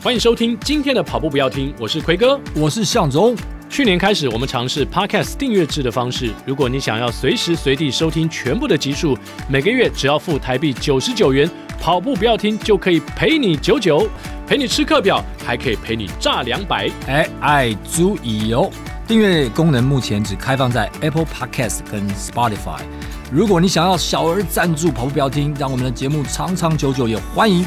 [0.00, 3.36] 欢迎收听今天的跑步不要听，我是奎哥，我是向总。
[3.68, 6.30] 去年开始，我们尝试 Podcast 订阅制的方式。
[6.46, 11.50] 如果你想要随时随地收听全部的集数，每个月只要付台币九十九元，
[11.80, 14.08] 跑步不要听就可以陪你九九，
[14.46, 16.88] 陪你吃课表，还可以陪你炸两百。
[17.08, 18.70] 哎，爱足以哦。
[19.04, 22.78] 订阅功能目前只开放在 Apple Podcast 跟 Spotify。
[23.32, 27.66] 如果你想要小额赞助跑步不要听，让我们的节目长长久久，也欢迎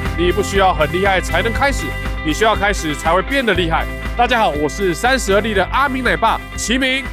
[0.17, 1.85] 你不需要很厉害才能开始，
[2.25, 3.87] 你需要开始才会变得厉害。
[4.17, 7.03] 大家好，我是三十而立的阿明奶爸齐明。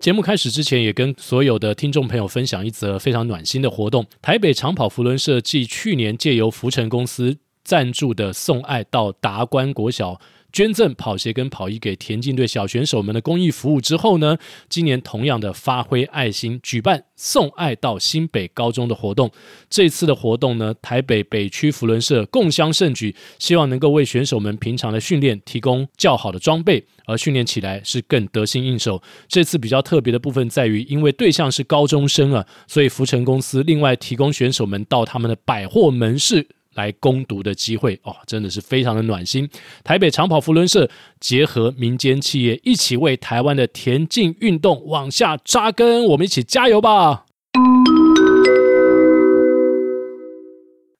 [0.00, 10.18] 节目开始之前，也跟所有的听众朋友分享一则非常暖心的活动：台北长跑扶轮社继去年借由福成公司赞助的送爱到达观国小。
[10.56, 14.38] 捐赠跑鞋跟跑衣给田径队小选手们的公益服务之后呢，
[14.70, 19.30] 今年同样的发挥爱心，举办送爱到新北高中的活动。
[19.68, 29.02] 这次的活动呢，台北北区福伦社共襄盛举，希望能够为选手们平常的训练提供较好的装备，而训练起来是更得心应手。
[29.28, 36.48] 这次比较特别的部分在于，因为对象是高中生啊，所以福成公司另外提供选手们到他们的百货门市。
[36.76, 39.46] 来攻读的机会哦，真的是非常的暖心。
[39.82, 40.88] 台北长跑扶轮社
[41.18, 47.25] 结合民间企业，一起为台湾的田径运动往下扎根，我们一起加油吧！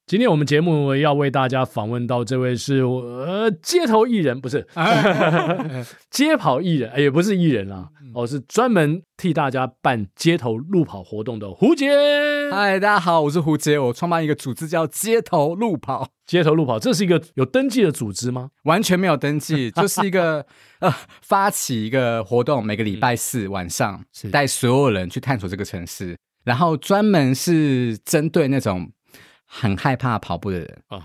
[0.07, 4.65] 今天我们节目要为大家访问到这位是呃街头艺人，不是
[6.11, 11.91] 街跑艺人，也不是艺人啊，哦，是专门替大家办街头路跑活动的胡杰。
[12.53, 16.09] 嗨，大家好，我是胡杰，我创办一个组织叫街头路跑。
[16.25, 18.51] 街头路跑，这是一个有登记的组织吗？
[18.63, 20.47] 完全没有登记， 就是一个
[20.79, 28.93] 呃发起一个活动，每个礼拜四晚上带所有人去探索这个城市，然后专门是针对那种。
[29.47, 31.01] 很害怕跑步的人，uh.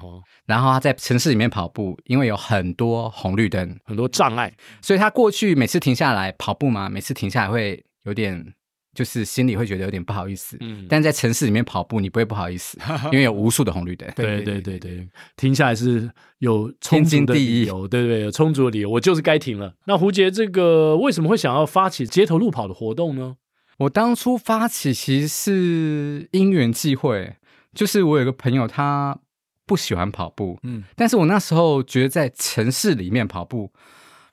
[0.46, 8.54] 然后他在城市里面跑步，因为有很多红绿灯，很多障碍，所以他过去每次停下来跑步嘛，每次停下来会有点，
[8.96, 10.58] 就是心里会觉得有点不好意思。
[10.60, 12.78] 嗯，但在城市里面跑步，你不会不好意思，
[13.14, 14.10] 因为有无数的红绿灯。
[14.18, 16.10] 对对对对，停下来是
[16.40, 19.76] 有充足的理由，对对对，有充足的理由，我就是该停了。
[19.86, 23.38] 那胡杰这个为什么会想要发起街头路跑的活动呢？
[23.78, 27.36] 我当初发起其实是因缘际会。
[27.76, 29.18] 就是我有个朋友，他
[29.66, 33.72] 不喜欢跑步，嗯，但是我那时候觉得在城市里面跑步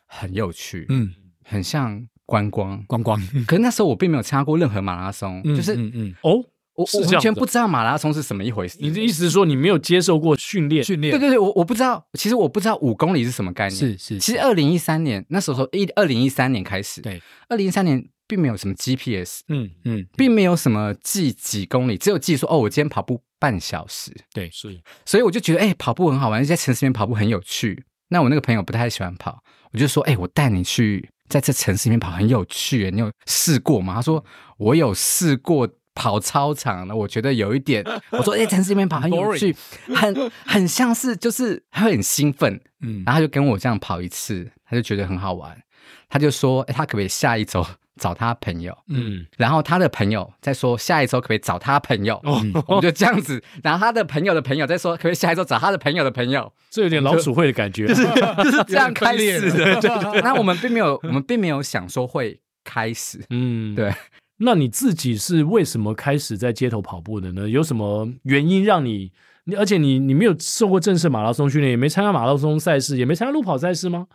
[0.06, 3.20] 很有趣，嗯，很像观光观光。
[3.46, 6.44] 可是那时候我并没有参加过任何马拉松，嗯、就是嗯嗯哦，
[6.74, 8.76] 我我完全不知道马拉松是什么一回事。
[8.80, 10.82] 你的意思是说你没有接受过训练？
[10.82, 11.12] 训练？
[11.12, 13.78] 对对对，我我不知道，其实我不知道五公里是什么概念。
[13.78, 18.08] 是是，是其实二零一三年那时候一二零一三年开始，对，二零一三年。
[18.30, 27.84] 并没有什么 GPS，嗯嗯，并没有什么记几公里，只有记说哦，我今天跑步半小时，对，是所以我就觉得哎，跑步很好玩，在城市里面跑步很有趣。
[28.08, 32.90] 那我那个朋友不太喜欢跑，我就说哎，我带你去在这城市里面跑，很有趣。
[32.90, 33.94] 你有试过吗？
[33.94, 34.24] 他说
[34.56, 37.84] 我有试过跑操场了，我觉得有一点。
[38.10, 39.54] 我说哎，城市里面跑很有趣，
[39.94, 45.60] 很很像是就是他会很兴奋，嗯，然后他就跟我这样跑一次，他就觉得很好玩，
[46.08, 47.64] 他就说哎，他可不可以下一周？
[48.00, 59.80] 找他朋友，嗯，然后他的朋友再说下一周可不可以找他朋友，哦，我们就这样子，然后他的朋友的朋友再说可不可以下一周找他的朋友的朋友，这有点老鼠会的感觉，就是就是这样开始的。
[60.22, 63.92] 那我们并没有，我们并没有想说会开始，嗯，对。
[64.36, 67.48] 那你自己是为什么开始在街头跑步的呢？
[67.48, 69.10] 有什么原因让你？
[69.46, 74.06] 你而且你你没有受过正式马拉松训练，也没参加马拉松赛事，也没参加路跑赛事吗？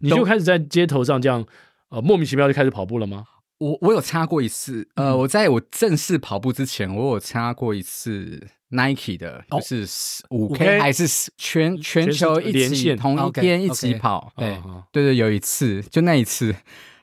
[0.00, 1.44] 你就开始在街头上这样？
[1.88, 3.24] 呃，莫名其妙就开始跑步了吗？
[3.58, 9.86] 我我有参加过一次，呃，嗯、我在我正式跑步之前，我有参加过一次 Nike 的，哦、就是
[10.30, 14.58] 五 K 还是全全球一起同一天一起跑，对
[14.92, 16.54] 对对，有一次就那一次，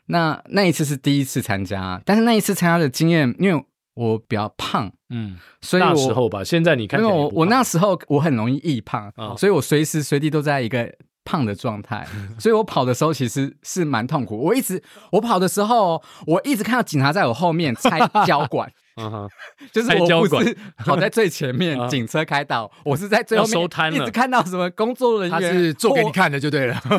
[0.08, 3.66] 那那一次是第一次参加，但是那一次参加的经验，因为
[3.96, 10.94] 我比较胖，嗯，所以我那时候吧，现在你看，因为我我那时候我很容易易胖，哦、所以我随时随地都在一个。
[11.26, 12.08] 胖的状态，
[12.40, 14.38] 所以我跑的时候其实是蛮痛苦。
[14.38, 14.82] 我一直
[15.12, 19.30] 我跑的时候，我一直看到警察在我后面拆 胶管，嗯哼，
[19.74, 26.80] 就是我不是 跑在最前面，警车开道，我是在最后面收摊了一直看到什么工作人员，他是做给你看的就对了。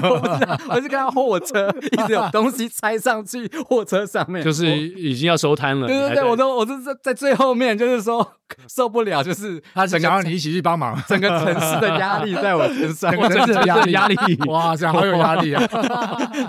[0.71, 5.87] 我是看到货车一直有东西拆上去货车上面，就是已经要收摊了。
[5.87, 8.33] 对对对，我都我是在在最后面，就是说
[8.69, 14.17] 受不了，就是他想让你一起去帮忙，整个城市的压力在我身上，整个城市的压力压力，
[14.49, 15.63] 哇，这样好有压力啊！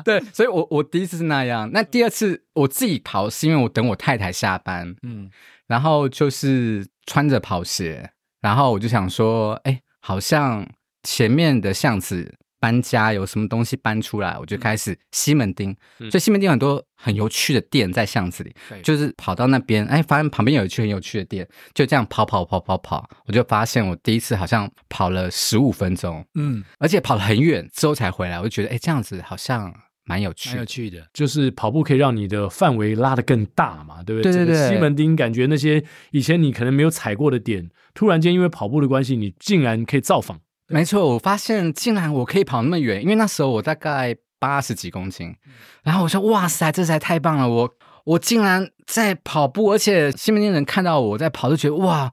[0.03, 5.29] 对，所以我我第一次是那样，那第二次我自己跑是因为我等我太太下班，嗯。
[5.67, 10.67] 然后就是穿着跑鞋，然后我就想说，哎，好像
[11.03, 15.75] 前面的巷子搬家，有什么东西搬出来，我就开始西门町。
[15.99, 29.73] 嗯、所以西门町很多很有趣的店在巷子里，对就是跑到那边，哎，发现旁边有一区很有趣的店，就这样跑跑跑跑跑，我就发现我第一次好像跑了十五分钟，嗯，而且跑了很远之后才回来，我就觉得，哎，这样子好像。
[30.05, 34.31] 蛮有趣，蛮有趣的，就是跑步可以让你的范围拉得更大嘛，对不对？
[34.31, 34.69] 对对对。
[34.69, 40.39] 西门町感觉那些以前你可能没有踩过的点，突然间因为跑步的关系，你竟然可以造访。
[40.67, 45.35] 没错，我发现竟然我可以跑那么远，因为那时候我大概八十几公斤，
[45.83, 47.49] 然后我说哇塞，这才太棒了！
[47.49, 47.73] 我
[48.03, 52.11] 我竟然在跑步，而且西门町人看到我在跑，就觉得哇。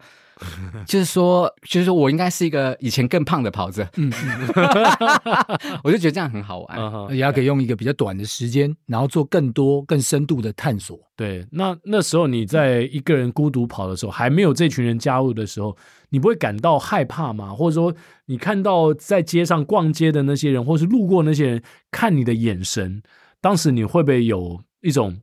[0.87, 4.13] 就是说，就是说我应该是一个以前更胖的跑者，嗯，
[5.85, 10.99] 我就觉得这样很好玩，而且还可以用一个比较短的时间，然后做更多、更深度的探索。
[11.17, 15.77] 对，那那时候你在一个人孤独跑的时候，还没有这群人加入的时候，
[16.09, 17.55] 你不会感到害怕吗？
[17.55, 17.95] 或者说，
[18.27, 23.03] 你看到在街上逛街的那些人，或是路过那些人看你的眼神，
[23.41, 25.21] 当时你会不会有一种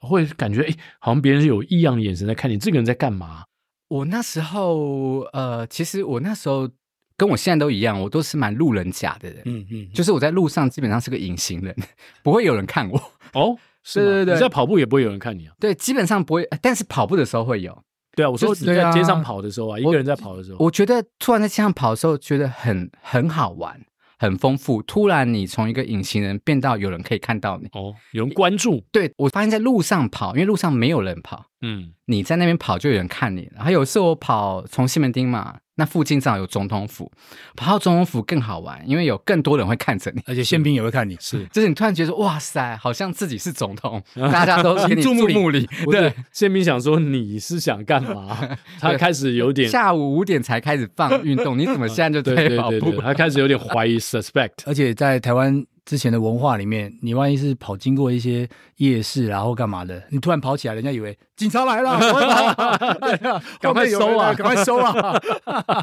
[0.00, 3.44] 会感觉，哎，好像别人是有异样的眼神在看你，这个人在干嘛？
[3.88, 6.68] 我那时候，呃，其实我那时候
[7.16, 9.42] 跟我现在都一样，我都是蛮路人甲的人。
[9.44, 11.74] 嗯嗯，就是我在路上基本上是个隐形人，
[12.22, 12.98] 不会有人看我。
[13.34, 14.06] 哦， 是吗？
[14.06, 15.54] 对对对，你在跑步也不会有人看你啊？
[15.60, 17.82] 对，基本上不会，但是跑步的时候会有。
[18.16, 23.80] 对啊，我说你在街上跑的时候啊，一个人在跑的时候，我觉得突然在街上跑的时候，觉得很很好玩。
[24.16, 28.82] 很丰富，突然你从一个隐形人变到有人可以看到你哦，有人关注。
[28.90, 33.50] 对，我发现在路上跑，因为路上没有人跑，嗯，你在那边跑就有人看你。
[33.54, 35.56] 然后有一次我跑从西门町嘛。
[35.76, 37.10] 那附近正好有总统府，
[37.56, 41.16] 跑到总统府更好玩，因为有更多人会看着你，而且宪兵也会看你。
[41.18, 45.68] 是， 就是你突然觉得哇塞，好像自己是总统，大家都 给你注目礼。
[45.90, 48.56] 对，宪兵想说你是想干嘛？
[48.78, 53.00] 他开始有点下午五点才开始放运动，你怎么现在就在跑步？
[53.02, 55.66] 他开始有点怀疑 suspect，而且在台湾。
[55.84, 60.02] 之前的文化里面，你万一是跑经过一些夜市，然后干嘛的？
[60.10, 61.98] 你突然跑起来，人家以为警察来了，
[63.60, 65.20] 赶快收啊，赶快收啊！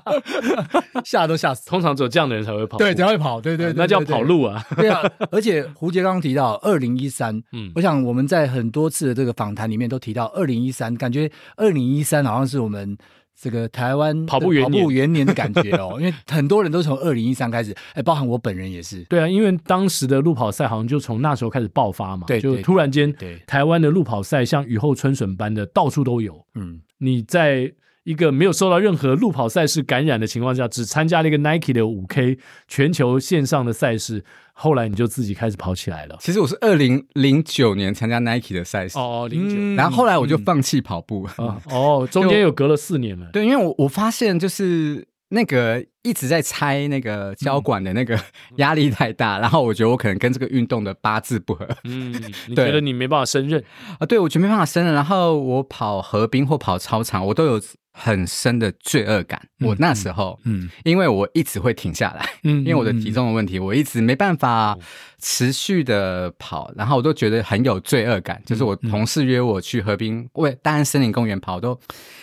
[1.06, 1.68] 吓都吓死。
[1.70, 4.66] 通常只有这样的人才会跑，对，才会跑，对对，那叫跑路啊。
[4.76, 5.02] 对啊，
[5.32, 12.98] 而且胡杰刚刚提到二零一三，嗯，我想我们在很多次的这个访谈里面都提到二零一三，感觉二零一三好像是我们。
[13.42, 19.04] 这个台湾跑步元年，跑步元年的感觉哦， 因为很多人都从二零一三开始，哎，包含我本人也是。
[19.06, 26.46] 对啊，因为当时的路跑赛好像就从那时候开始爆发嘛，对，就突然间，对，台湾的路跑赛像雨后春笋般的到处都有。
[26.54, 27.74] 嗯，你在。
[28.04, 36.18] 一个没有受到任何路跑赛事感染的情况下，只参加了一个 Nike 的五 K 全球线上的赛事，后来你就自己开始跑起来了。
[36.20, 41.30] 其实我是二零零九年参加 Nike 的赛事哦，零九，然后后来我就放弃跑步。
[41.70, 43.30] 哦，中间有隔了四年了。
[43.32, 48.20] 对，因为我我发现就是那个一直在拆那个交管的那个
[48.56, 51.68] 压力太大，然后我觉得我可能跟这个运动的八字不合。
[51.84, 52.12] 嗯，
[52.48, 53.64] 你 觉得你没办法胜任
[54.00, 54.06] 啊？
[54.08, 54.92] 对，我觉得没办法胜任。
[54.92, 57.62] 然后我跑河滨或跑操场，我都有。
[57.94, 59.42] 很深的罪恶感。
[59.60, 64.78] 我那时候，嗯，因为我一直会停下来，嗯，因为我的体重的问题，我一直没办法
[65.20, 68.42] 持续的跑，然后我都觉得很有罪恶感。
[68.46, 71.80] 就是我同事约我去河滨，为大安森林公园跑，都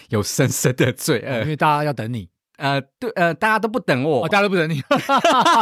[0.09, 2.29] 有深深的罪恶，因为大家要等你。
[2.59, 4.83] 呃，对，呃，大家都不等我，大家都不等你。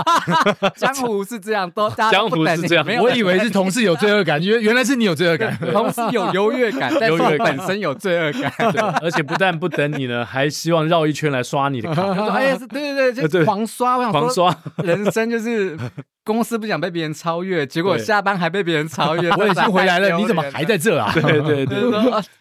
[0.77, 2.47] 江湖是这样，都大家都不等你。
[2.47, 5.55] 江湖是这样，没有，我以为是同事有罪恶感，原原来是你有罪恶感。
[5.73, 8.51] 同事有 优越感，但是本身有罪恶感，
[9.03, 12.03] 而且不但不等你呢，还希望绕一圈来刷你的卡。
[12.31, 14.57] 哎呀，对对对，就狂刷，我想狂刷。
[14.79, 15.77] 人生就是
[16.25, 19.31] 公司不想被别人超越，结果下班还被别人超越。
[19.33, 21.13] 我已经回来了，你怎么还在这啊？
[21.15, 21.79] 对对对，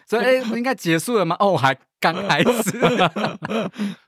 [0.06, 1.36] 所以哎，应该结束了吗？
[1.40, 2.50] 哦，还刚开始。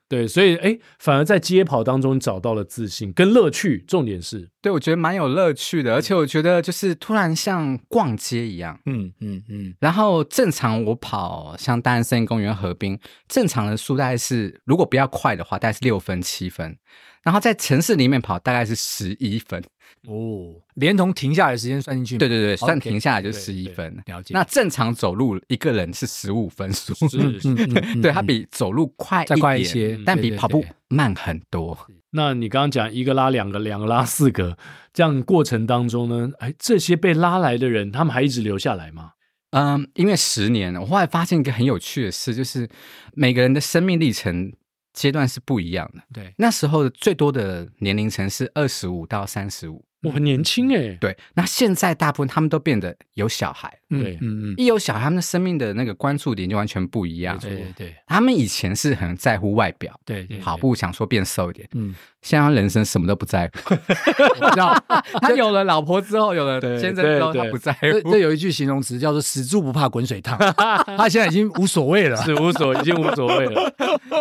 [0.09, 3.85] 对，所以哎，反而在街跑当中找到了自信跟乐趣。
[3.87, 9.75] 重点是，对，我觉得蛮有乐趣的，而且我觉得就是突然像逛街一样，嗯嗯嗯。
[9.81, 12.99] 然后正常我跑像大安森林公园、河滨，
[13.29, 16.79] 正常的速大概是，如果不要快的话，大概是六分七分。
[17.23, 19.63] 然后在城市里面跑大概是十一分，
[20.07, 22.19] 哦，连同停下来的时间算进去吗？
[22.19, 23.97] 对对对，算停下来就对十一分。
[24.07, 24.35] 了解。
[24.35, 31.77] 那正常走路一个人是十五分数，是 嗯嗯嗯对，它比走路快再快一些但比跑步慢很多。
[32.11, 34.57] 那你刚刚讲一个拉两个，两个拉四个，
[34.95, 39.13] 这样过程当中呢，哎，这些被拉来的人，他们还一直留下来吗？
[39.51, 42.69] 嗯，因为十年，我后来发现一个很有趣的事，就是
[43.15, 44.53] 每个人的生命历程
[44.93, 46.03] 阶段是不一样的。
[46.13, 51.17] 对，那时候最多的年龄层是二十五到三十五，我很年轻哎，对。
[51.35, 57.39] 那现在大部分他们都变得有小孩，对嗯嗯，一有小孩，他们的生命的那个关注点就完全不一样。
[57.39, 63.75] 对对对他们以前是很在乎外表，对对，跑步想说变瘦一点，嗯，现在他人生什么都不在乎。
[63.75, 64.77] 我知道，
[65.21, 67.81] 他有了老婆之后，有了先生之后，他不在乎。
[67.83, 70.39] 这这有一句形容词叫做“死猪不怕滚水烫
[70.97, 72.17] ”，他现在已经无所谓了。
[72.19, 73.75] 是无所已经无所谓了，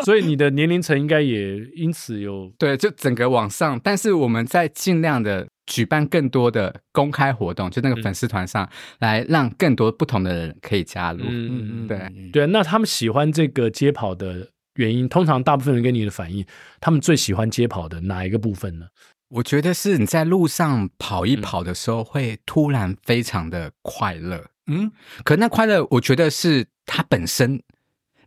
[0.04, 8.68] 所以你的年龄层应该也因此有对，就整个往上，但是我们在尽量的举办更多的公开活动，就那个粉丝团上，
[9.00, 11.20] 来让更多不同的人可以加入。
[11.22, 12.48] 嗯嗯对嗯对。
[12.48, 16.46] 那他们喜欢这个街跑的原因，通常大部分人给你的反应，
[16.80, 18.88] 他们最喜欢街跑的哪一个部分呢？
[19.30, 24.46] 我觉得是你在路上跑一跑的时候，会突然非常的快乐。
[24.68, 24.90] 嗯，
[25.26, 27.62] 可那快乐，我觉得是它本身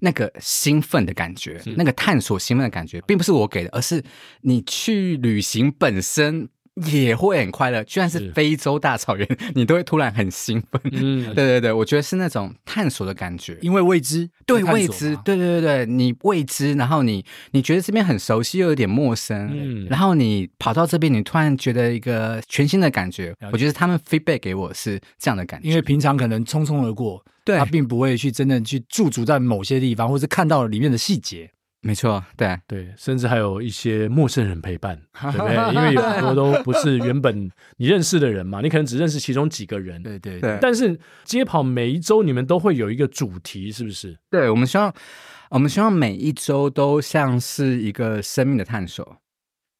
[0.00, 4.04] 那个兴奋的感觉，那个探索兴奋的感觉，并不是我给的，而是
[4.42, 6.50] 你去旅行本身
[6.86, 7.82] 也会很快乐。
[7.84, 10.80] 居然是是非洲大草原， 你都会突然很兴奋。
[10.92, 13.56] 嗯 对对对，我觉得是那种探索的感觉。
[13.60, 23.34] 因为未知，对未知嘛，对对对对，你未知，然后你你觉得这边很熟悉又有点陌生，嗯然后你跑到这边，你突然觉得一个全新的感觉。
[23.52, 31.50] 我觉得他们 feedback 给我是这样的感觉，因为平常可能匆匆而过，对他并不会去真正去驻足在某些地方，或是看到里面的细节。
[31.82, 32.58] 没错，对。
[32.66, 35.74] 对，甚至还有一些陌生人陪伴， 对不对？
[35.74, 40.02] 因为有很多都不是原本你认识的人嘛，你可能只认识其中几个人。
[40.04, 44.18] 对对对但是街跑每一周你们都会有一个主题，是不是？
[44.30, 44.92] 对，我们希望，
[45.50, 49.16] 我们希望每一周都像是一个生命的探索，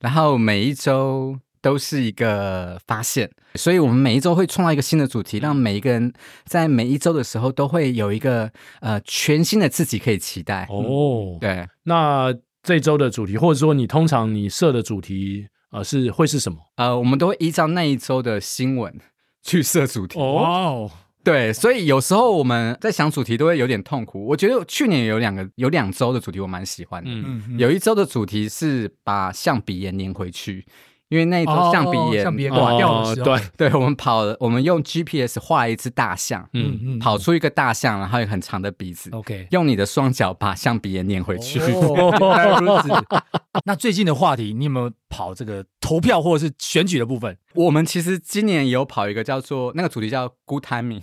[0.01, 6.13] 然后每一周都是一个发现，所以我们每一周会创造一个新的主题，让每一个人
[6.45, 8.51] 在每一周的时候都会有一个
[8.81, 10.67] 呃全新的自己可以期待。
[10.71, 16.59] 哦，对，那这周的主题，或者说你通常你设的主题，呃，是会是什么？
[16.77, 18.99] 呃，我们都会依照那一周的新闻
[19.43, 20.19] 去设主题。
[20.19, 20.91] 哦，哦，
[21.23, 24.27] 对，所以有时候我们在想主题都会有点痛苦。
[24.27, 30.65] 我觉得去年有两个有两周的主题我蛮喜欢的，嗯，嗯，有一周的主题是把象鼻炎粘回去，
[31.11, 39.47] 因为那一周哦象鼻炎，象鼻炎挂掉的时候对，对我们跑了，我们用 GPS 画了一只大象，嗯，嗯跑出一个大象，然后有很长的鼻子，，OK。
[39.51, 41.59] 用你的双脚把象鼻也撵回去。
[41.61, 42.89] 哦原来如此。
[43.67, 47.37] 那最近的话题，你有没有跑这个投票或者是选举的部分？
[47.55, 51.03] 我们其实今年也有跑一个叫做那个主题叫 Good Timing，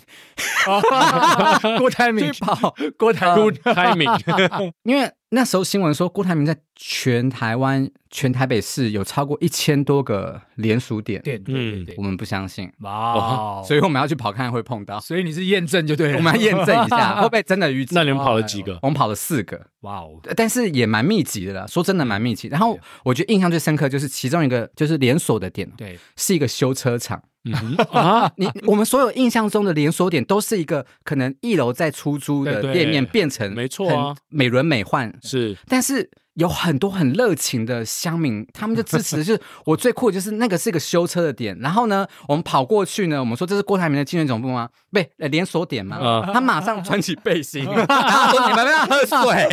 [1.77, 18.77] 郭台铭去跑郭台 Good timing， 因为那时候新闻说郭台铭在全台湾、全台北市有超过一千多个连署点，对对对对我，们不相信，哇哦，所以我们要去跑看会碰到，所以你是验证就对了，我们要验证一下 会不会真的遇那你们跑了几个？
[18.81, 21.65] 我们跑了四个，哇哦，但是也蛮密集的啦。
[21.67, 22.47] 说真的，蛮密集。
[22.47, 27.21] 然后我觉得印象最深刻就是其中一个就是连锁的店，对，是一个修车厂。
[27.45, 35.55] 嗯 啊，你我们所有印象中的连锁店都是一个可能一楼在出租的店面变成没错美轮美奂，是。
[35.65, 44.69] 但是有很多很热情的乡民，他们就支持的就是我最酷的就是那个是一个修车的点，然后呢，我们跑过去呢，我们说这是郭台铭的竞选总部吗？
[44.91, 49.49] 不，呃连锁点嘛，嗯他马上穿起背心，然后说你们要喝水，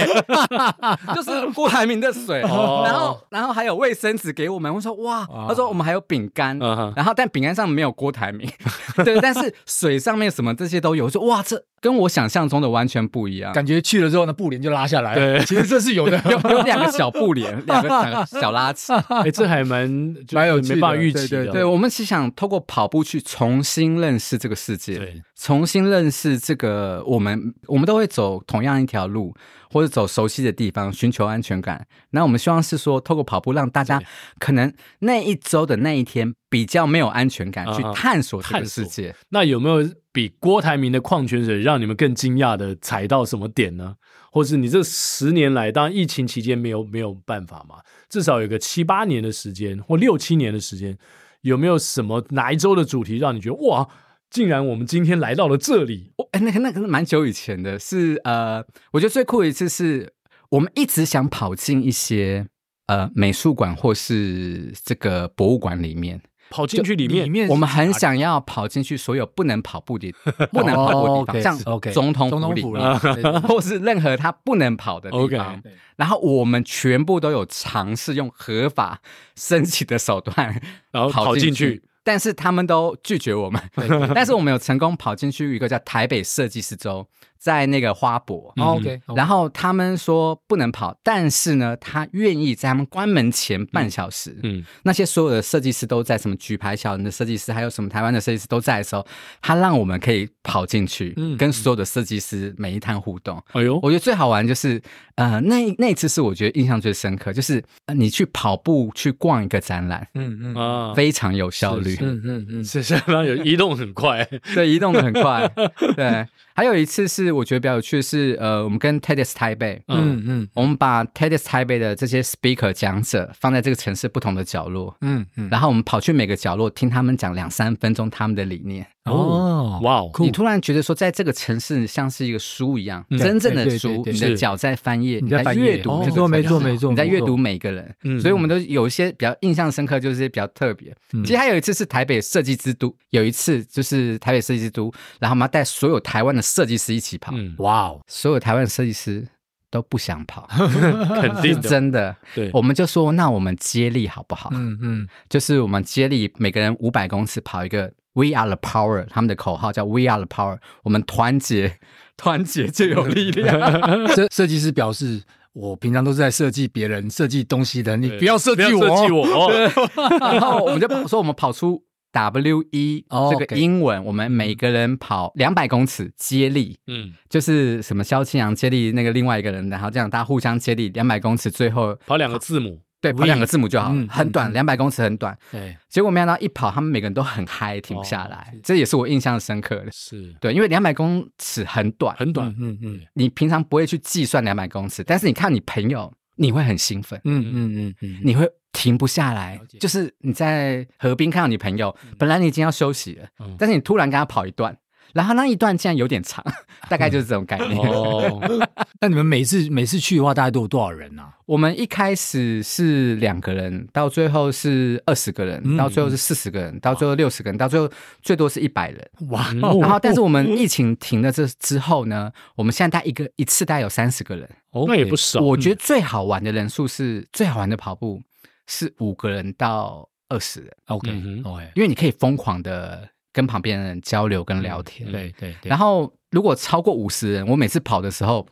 [1.17, 2.83] 就是郭台铭的水，哦。
[2.85, 6.59] 然后然后还有卫生纸给我们，我说哇，他说我们还有饼干，
[6.95, 8.47] 然后但饼干上没有郭台铭，
[9.03, 13.53] 对，但是水上面什么这些都有，我说哇，这跟我想象中的完全不一样。
[13.53, 15.15] 感觉去了之后，呢布帘就拉下来。
[15.15, 15.45] 对。
[15.45, 16.21] 其实这是有的。
[16.31, 19.89] 有有两个小布帘， 两个两个小拉扯，哎，这还蛮
[20.33, 29.35] 蛮有没办法预期的，对对对，我们是想透过跑步去重新认识这个世界，对，重新认识这个我们，我们都会走同样一条路，
[29.71, 31.87] 或者走熟悉的地方，寻求安全感。
[32.11, 34.01] 那我们希望是说，透过跑步，让大家
[34.39, 39.15] 可能那一周的那一天比较没有安全感，啊去探索这个世界。
[39.31, 43.95] 那有没有比郭台铭的矿泉水让你们更惊讶的踩到什么点呢？
[44.35, 47.77] 或是你这十年来，当然疫情期间没有没有办法嘛，
[48.09, 50.99] 至少有个七八年的时间或六七年的时间，
[51.43, 53.89] 有没有什么哪一周的主题让你觉得哇，
[54.29, 56.11] 竟然我们今天来到了这里？
[56.17, 58.57] 哦，哎，那那个是蛮久以前的，是呃，
[58.91, 60.13] 我觉得最酷的一次是
[60.49, 62.45] 我们一直想跑进一些
[62.87, 66.21] 呃美术馆或是这个博物馆里面，
[66.55, 70.15] 跑进去里面，里面我们很想要跑进去所有不能跑步的、
[70.53, 75.61] 不能跑步的地方，像总统总统府里面， 或是任何他不能跑的地方。
[75.61, 79.01] 对然后我们全部都有尝试用合法
[79.35, 80.61] 申请的手段
[80.93, 83.61] 然后跑进去，但是他们都拒绝我们。
[84.15, 87.05] 但是我们有成功跑进去一个叫台北设计师周。
[87.45, 99.07] 在那个花博，嗯 OK，然后他们说不能跑，但是呢，他愿意在他们关门前半小时，嗯，那些所有的设计师都在，什么举牌小人的设计师，还有什么台湾的设计师都在的时候，
[99.43, 103.37] 他让我们可以跑进去，嗯跟所有的设计师每一摊互动。
[103.53, 104.81] 哎呦，我觉得最好玩就是，
[105.17, 110.55] 呃，那那一次是我觉得印象最深刻，就是、呃、你去跑步去逛一个展览，嗯嗯。
[110.55, 114.25] 啊，非常有效率，嗯嗯嗯，是相当有移动很快，
[114.55, 115.47] 对，移动的很快，
[115.95, 116.27] 对。
[116.55, 128.87] 还有一次是我觉得比较有趣的是，呃，我们跟 TEDx 台北，嗯嗯我们把 TEDx 台北的这些 speaker 讲者放在这个城市不同的角落，嗯嗯，然后我们跑去每个角落听他们讲两三分钟他们的理念。
[129.05, 140.95] 哦，哇哦，你突然觉得说，在这个城市像是一个书一样，嗯真正的书，你的脚在翻页，你在阅读没错没错没错你在阅读每个人，嗯所以我们都有一些比较印象深刻，就是比较特别。
[141.13, 141.23] 嗯。
[141.23, 149.27] 其实还有一次是台北设计之都，有一次就是台北设计之都，然后我们要带所有台湾的设计师一起跑，嗯，哇哦，所有台湾的设计师
[149.71, 150.81] 都不想跑，是
[151.21, 152.17] 肯定的，真的。
[152.35, 154.49] 对，我们就说，那我们接力好不好？
[154.55, 155.09] 嗯嗯。
[155.29, 160.59] 就是我们接力，每个人五百公尺跑一个 “We are the power”，他们的口号叫 “We are the power”。
[160.83, 161.79] 我们团结，
[162.17, 163.61] 团结就有力量。
[164.15, 185.37] 设设计师表示，我平常都是在设计别人设计东西的，你不要设计我哦，设计我，哦 然后我们就说，我们跑出 W E、哦这个英文，我们每个人跑两百公尺接力，嗯，就是什么萧庆阳接力那个另外一个人，然后这样大家互相接力两百公尺，最后跑两个字母，对跑两个字母就好，嗯很短，两百公尺很短。
[185.53, 189.91] 对，结果没想到一跑，他们每个人都很嗨，停不下来，这也是我印象深刻的。
[189.93, 190.35] 是。
[190.41, 199.61] 对，因为两百公尺很短，很短，嗯嗯你平常不会去计算两百公尺，但是你看你朋友，你会很兴奋，嗯嗯嗯嗯，你会停不下来。
[199.79, 203.55] 就是你在河边看到你朋友，本来你已经要休息了，嗯。
[203.59, 204.75] 但是你突然跟他跑一段，
[205.15, 206.45] 然后那一段竟然有点长，
[206.91, 207.79] 大概就是这种概念。
[207.89, 208.41] 哦，
[209.01, 211.33] 那你们每次每次去的话，大概都有多少人啊？
[211.47, 217.89] 我们一开始是两个人，到最后是二十个人，嗯到最后是四十个人，到最后六十个人，到最后
[218.23, 219.11] 最多是一百人。
[219.31, 224.49] 哇嗯然后，但是我们疫情停了这之后呢，我们现在大概一个一次大概有三十个人。
[224.73, 228.21] 哦那也不少，我觉得最好玩的人数是最好玩的跑步
[228.67, 235.13] 是五个人到二十人，，OK 嗯哼 OK，因为你可以疯狂的跟旁边的人交流跟聊天。
[235.13, 238.47] 对对对，然后如果超过五十人，我每次跑的时候，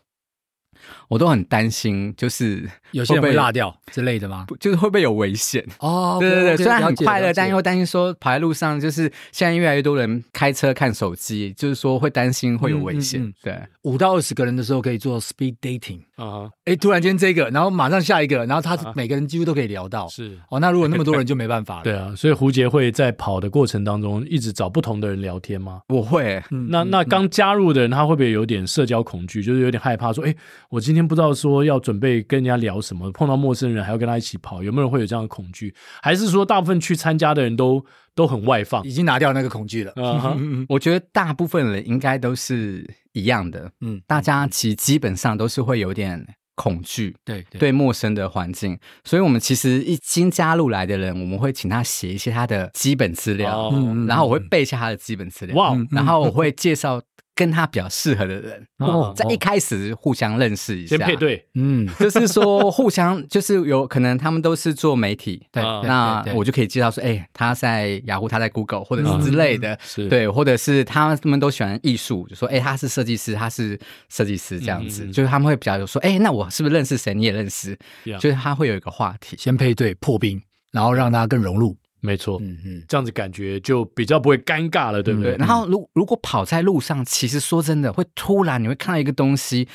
[1.09, 4.47] 我都很担心，就是有些人会落掉之类的吗？
[4.59, 5.64] 就是会不会有危险？
[5.79, 13.23] 哦对对对，虽然很快乐，但又会担心说跑在路上，就是现在越来越多人开车看手机，就是说会担心会有危险。
[13.23, 16.01] 嗯嗯嗯对，五到二十个人的时候可以做 speed dating。
[16.16, 20.07] 啊，哎，突然间这个，然后马上下一个，然后他啊每个人几乎都可以聊到。
[20.09, 20.38] 是。
[20.48, 21.83] 哦，那如果那么多人 就没办法了。
[21.83, 25.81] 对啊，所以胡杰会在跑的过程当中一直找不同的人聊天吗？
[25.88, 26.40] 我会。
[26.53, 30.33] 嗯，那那刚加入的人，他会不会有点社交恐惧，就是有点害怕，说，哎，
[30.70, 35.75] 我今天不知道说要准备跟人家聊什么，碰到陌生人还要跟他一起跑，有没有人会有这样的恐惧？
[36.01, 38.92] 还是说大部分去参加的人都都很外放已？
[38.92, 39.92] 经拿掉那个恐惧了。
[40.68, 47.58] 我觉得大部分人应该都是一样的，嗯，大家其实基本上都是会有点恐惧，对对。
[47.58, 57.00] 对陌生的环境，所以我们其实一新加入来的人，我们会请他写一些他的基本资料，哦嗯然后我会背一下他的基本资料，哇然后我会介绍
[57.35, 77.14] 跟他比较适合的人，哦在一开始互相认识一下，先配，对，嗯，就是说互相就是有可能他们都是做媒体，对啊，那我就可以介绍说，哎，他在雅虎，他在 Google 或者是之类的，是，对，或者是他们都喜欢艺术，就说哎，他是设计师，他是设计师这样子，就是他们会比较有说，哎，那我是不是认识谁？
[77.14, 77.79] 你也认识。
[78.21, 79.37] 就是他会有一个话题。
[79.38, 80.40] 先配对破冰，
[80.71, 81.77] 然后让他更融入。
[82.02, 85.32] 没错，嗯嗯，这样子感觉就比较不会尴尬了，对不对？
[85.32, 89.68] 对，然后如如果跑在路上，其实说真的，会突然你会看到一个东西，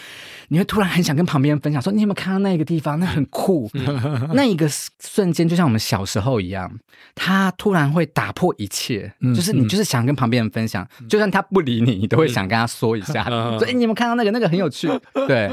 [0.50, 3.00] 你会突然很想跟旁边人分享，说你有没有看到那个地方？
[3.00, 3.72] 那很酷。
[4.34, 4.68] 那一个
[5.00, 6.70] 瞬间，就像我们小时候一样，
[7.16, 14.32] 他突然会打破一切，嗯就是你就是想跟旁边人分享，就算他不理你，你都会想跟他说一下， 嗯说哎，你有没有看到那个？
[14.32, 14.90] 那个很有趣。
[15.28, 15.50] 对，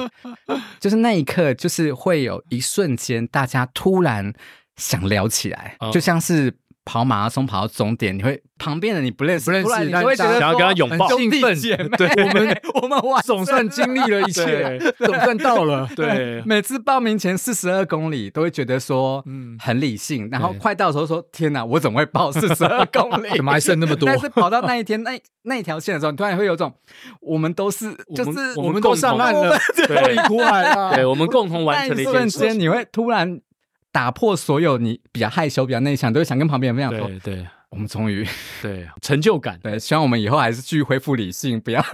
[0.80, 4.32] 就是那一刻，就是会有一瞬间，大家突然
[4.76, 6.52] 想聊起来，哦就像是。
[6.84, 11.60] 跑马拉松跑到终点，你会旁边的你不认识，不认识你会觉得想要跟他拥抱兴奋
[11.96, 15.88] 对我们 我们完总算经历了一切，总算到了。
[15.96, 23.30] 对，每次报名前四十二公里都会觉得说，嗯，很理性，然后快到的时候说，天哪，我怎么会报四十二公里？
[23.36, 24.06] 怎么还剩那么多？
[24.06, 26.72] 但是跑到那一天那那一条线的时候，你突然会有种，
[27.20, 30.94] 我们都是，就是我们都上岸了，脱离苦海了。
[30.94, 32.60] 对，我们共同完成了一件事情。
[32.60, 33.40] 你会突然
[33.94, 37.46] 打破所有你比较害羞、比较内向，都是想跟旁边人分享说，对对。
[37.70, 38.24] 我们终于
[38.62, 41.84] 对成就感， 对，希望我们以后还是继续恢复理性，不要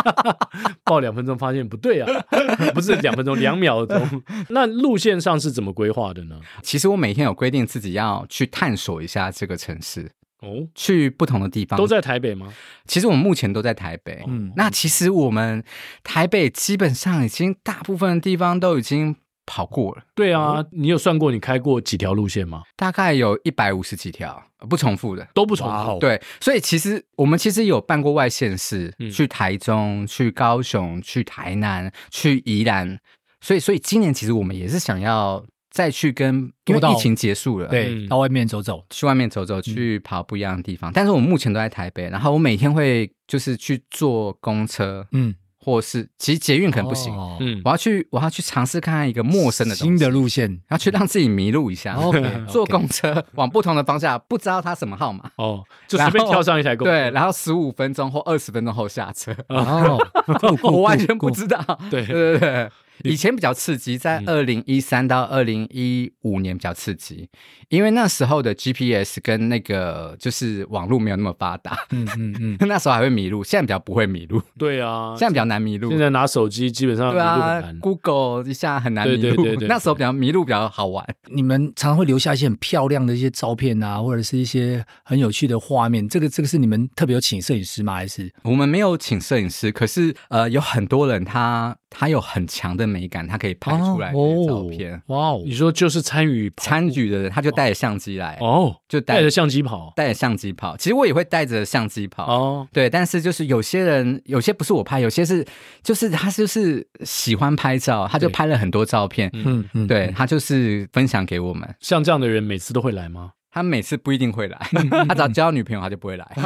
[0.84, 2.08] 报两分钟发现不对啊，
[2.72, 4.22] 不是两分钟，两秒钟。
[4.48, 6.40] 那路线上是怎么规划的呢？
[6.62, 11.78] 其实我每天有规定自己要去探索一下这个城市哦，去不同的地方。
[11.78, 12.50] 都在台北吗？
[12.86, 14.22] 其实我们目前都在台北。
[14.26, 15.62] 嗯，那其实我们
[16.02, 19.16] 台北基本上已经大部分的地方都已经。
[19.44, 22.62] 跑过了，对啊，你有算过你开过几条路线吗？
[22.76, 25.98] 大概有一百五十几条，不重复的，都不重复。
[25.98, 32.98] 对，所以其实我们其实有办过外县市，嗯、去台中、去高雄、去台南、去宜兰，
[33.40, 40.90] 所以所以今年其实我们也是想要再去跟，因为疫情结束了，对，嗯、到外面走走，去外面走走，去跑不一样的地方。
[40.90, 45.34] 嗯、但是我们目前都在台北，然后我每天会就是去坐公车，嗯。
[45.64, 51.96] 或是其实捷运可能不行，嗯，我要去我要去尝试看看一个陌生的新的路线，要去让自己迷路一下。
[52.48, 55.30] 坐公车往不同的方向，不知道它什么号码。
[55.36, 59.98] 哦，就随便跳上一台公车，对，然后十五分钟或二十分钟后下车，哦，
[60.64, 62.04] 我完全不知道，对。
[62.04, 62.70] 对对对。
[63.04, 67.28] 以前比较刺激，在二零一三到二零一五年比较刺激，
[67.68, 74.40] 因为那时候的 GPS 跟那个就是网络没有那么发达，嗯嗯嗯， 那时候还会迷路，现在比较不会迷路。
[74.58, 75.90] 对啊，现在比较难迷路。
[75.90, 77.12] 现在拿手机基本上。
[77.12, 79.44] 对啊，Google 一下很难迷路。
[79.68, 81.04] 那时候比较迷路比较好玩。
[81.30, 86.08] 你们常常会留下一些很漂亮的一些照片啊，或者是一些很有趣的画面。
[86.08, 87.94] 这个这个是你们特别有请摄影师吗？
[87.94, 89.70] 还是我们没有请摄影师？
[89.72, 91.76] 可是呃，有很多人他。
[91.94, 95.00] 他有很强的美感，他可以拍出来的照片。
[95.06, 95.42] 哇哦！
[95.44, 100.76] 你说就是参与参与的人，他就带着相机来哦，就带着相机跑，带着相机跑。
[100.76, 102.88] 其实我也会带着相机跑哦，对。
[102.88, 105.46] 但是就是有些人，有些不是我拍，有些是
[105.82, 109.30] 就是他就是喜欢拍照，他就拍了很多照片。
[109.34, 111.68] 嗯嗯，对，他就是分享给我们。
[111.80, 113.32] 像这样的人，每次都会来吗？
[113.54, 114.58] 他每次不一定会来，
[115.06, 116.26] 他只要交女朋友，他就不会来。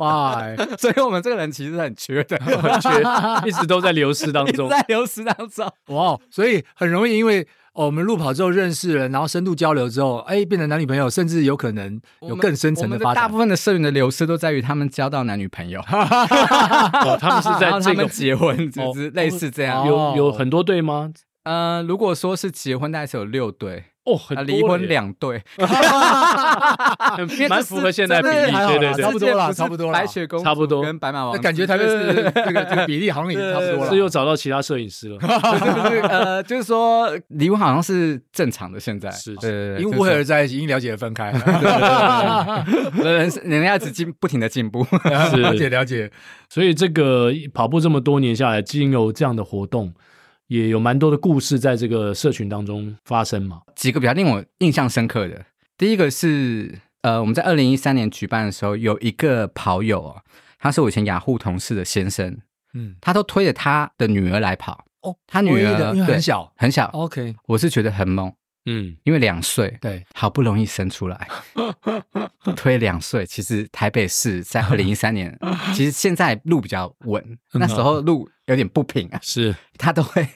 [0.00, 0.42] 哇！
[0.78, 2.88] 所以我们这个人其实很缺的， 很缺，
[3.46, 5.70] 一直都在流失当中，在流失当中。
[5.88, 6.18] 哇！
[6.30, 13.22] 所以很容易因为哦，我们路跑之后认识了，然后深度交流之后，哎，变成男女朋友，甚至有可能有更深层的发展。
[13.24, 19.86] 大部分的社员的流失都在于他们交到男女朋友， 哦他们是在他们结婚，就是类似这样。
[19.86, 21.12] 有有很多对吗？
[21.44, 23.84] 呃，如果说是结婚，大概是有六对。
[24.04, 25.40] 哦，很离婚两对，
[27.48, 30.82] 蛮符合现在比例，对对对，差不多了，差不多了，白雪公主差不多。
[30.82, 35.18] 跟白马王子，感觉台北是 这个这个比例好像也差不多了，是又找到其他摄影师了。
[36.08, 41.30] 呃，就是说离婚好像是正常的，现在是，对，因为而在一起，因了解而分开，
[42.94, 46.10] 人人家只进不停的进步，了解了解，
[46.48, 49.94] 所以这个跑步这么多年下来，经由这样的活动。
[50.52, 55.46] 也有蛮多的故事在这个社群当中发生嘛，几个比较令我印象深刻的，
[55.78, 60.22] 第一个是呃，我们在二零一三年举办的时候，有一个跑友哦，
[60.58, 62.38] 他是我以前雅虎同事的先生，
[62.74, 64.84] 嗯，他都推着他的女儿来跑。
[65.00, 66.52] 哦，他女儿因为很小。
[66.56, 68.32] 很小，OK，我是觉得很猛，
[68.66, 71.28] 嗯，因为两岁，对，好不容易生出来，
[72.56, 75.38] 推两岁，其实台北市在 二零一三年，
[75.74, 78.28] 其实现在路比较稳，那时候路。
[78.46, 79.54] 有点不平啊，是。
[79.78, 80.26] 他都会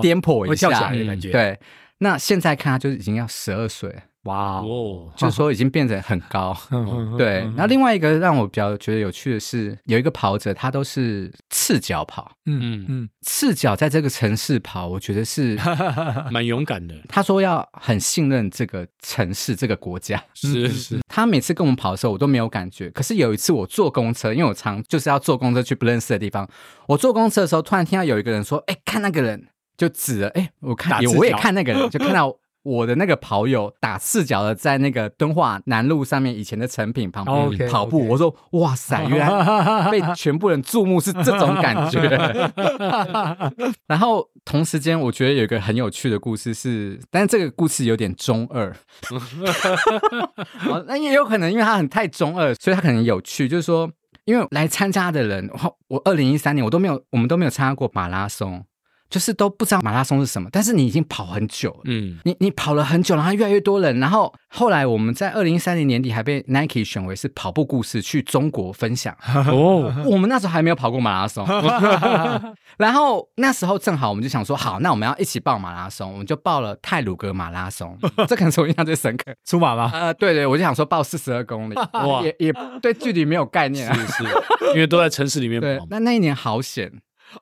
[0.00, 1.32] 颠簸一下，会跳起来的感觉。
[1.32, 1.58] 对，
[1.98, 3.92] 那现在看他就已经要十二岁，
[4.24, 6.54] 哇哦，就是说已经变得很高。
[7.16, 15.58] 对，然后另外一个让我比较觉得有趣的是，有一个跑者他都是赤脚跑，嗯嗯嗯，赤脚在这个城市跑，我觉得是
[16.30, 16.94] 蛮勇敢的。
[17.08, 21.00] 他说要很信任这个城市、这个国家，是是。
[21.08, 22.90] 他每次跟我们跑的时候，我都没有感觉。
[22.90, 26.46] 可是有一次我坐公车，因为我常就是要坐公车去不认识的地方。
[26.86, 29.46] 我坐公车的时候，突然听到有一个人说：“哎，看那个人！”
[29.80, 38.06] 就指了，哎，我看，我也看那个人，就看到我的那个跑友打赤脚的在那个敦化南路上面以前的成品旁边跑步。
[38.08, 42.50] 我说：“哇塞， 原来被全部人注目是这种感觉。
[43.88, 48.74] ”然后同时间，我觉得有一个很有趣的故事是，但是这个故事有点中二。
[50.86, 53.48] 那也有可能，因为他很太中二，所以他可能有趣。
[53.48, 53.90] 就是说，
[54.26, 55.50] 因为来参加的人，
[55.88, 58.64] 我二零一三年我都没有，我们都没有参加过马拉松。
[59.10, 69.14] 就是都不知道马拉松是什么，但是你已经跑很久了，嗯，你你跑了很久，然后越来越多人，然后后来我们在二零一三年年底还被 Nike 选为是跑步故事去中国分享。
[69.48, 71.44] 哦， 我们那时候还没有跑过马拉松，
[72.78, 79.34] 然后那时候正好我们就想说，好，那我们要一起报马拉松，我们就报了泰鲁格马拉松， 这可能是我印象最深刻。
[79.44, 79.90] 出马吗？
[79.92, 83.94] 呃，对对，我就想说报四十二公里，哇也也对距离没有概念啊。
[83.94, 84.24] 是是，
[84.74, 85.88] 因为都在城市里面对跑，嘛。
[85.90, 86.90] 那那一年好险，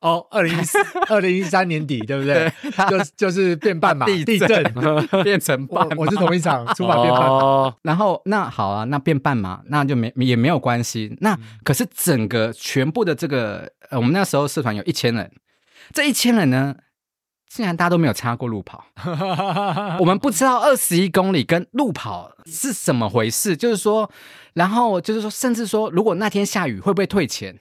[0.01, 2.53] 哦，二零一四 二零一三年底，对不对？
[2.91, 4.63] 就就是变半马地震
[5.25, 7.27] 变成半，我我是同一场出马变半马。
[7.29, 11.17] 哦，然后那好啊，那变半马，那就没也没有关系。
[11.21, 15.31] 那可是整个全部的这个，呃，我们那时候社团有一千人，
[15.93, 16.75] 这一千人呢，
[17.49, 18.85] 竟然大家都没有参加过路跑，
[19.99, 24.11] 我们不知道二十一公里跟路跑是怎么回事，就是说，
[24.55, 27.59] 然后就是说，甚至说，如果那天下雨会不会退钱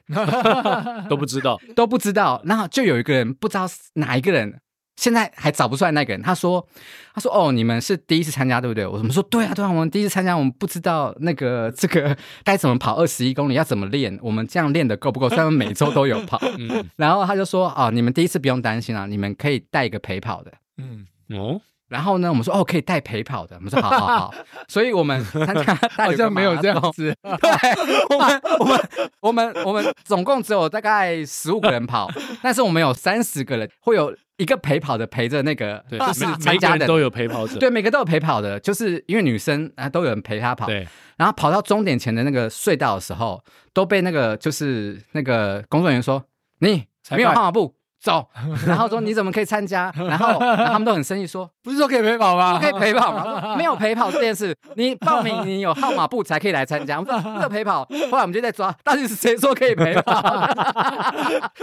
[1.10, 1.60] 都不知道。
[1.76, 2.42] 都不知道。
[2.46, 4.60] 然后就有一个人不知道哪一个人。
[4.98, 6.68] 现在还找不出来那个人，他说
[7.14, 15.30] ：“他说哦，你们是第一次参加对不对？”我们说：“对啊，对啊，我们第一次参加，我们不知道那个这个该怎么跑二十一公里，要怎么练，我们这样练的够不够？
[15.30, 16.40] 虽然每周都有跑。
[16.58, 20.52] 嗯，然后他就说：“哦，你们第一次不用担心啊，你们可以带一个陪跑的。
[20.78, 21.06] 嗯，
[21.38, 23.56] 哦，然后呢，我们说：哦，可以带陪跑的。
[23.58, 24.34] 我们说：好好好。
[24.68, 27.16] 所以我们参加好像没有这样子。
[27.22, 28.80] 对，我们我们
[29.22, 32.10] 我们我们总共只有大概十五个人跑，
[32.42, 36.88] 但是我们有三十个人会有。”一个陪跑的陪着那个，对，就是每参加的。
[36.88, 46.24] 都有陪跑者，对，每个都有陪跑的，就是因为女生啊都有人陪她跑，对，然后跑到终点前的那个隧道的时候，都被那个就是那个工作人员说
[46.60, 47.77] 你没有号码布。
[48.00, 48.26] 走，
[48.66, 49.92] 然后说你怎么可以参加？
[49.98, 52.60] 然后，他们都很生气，说不是说可以陪跑吗？
[52.62, 53.56] 可以陪跑吗？
[53.58, 57.00] 没有陪跑这件事，你报名你有号码布才可以来参加。
[57.00, 60.14] 我们说没有陪跑，后来我们就在抓，到底是谁说可以陪跑？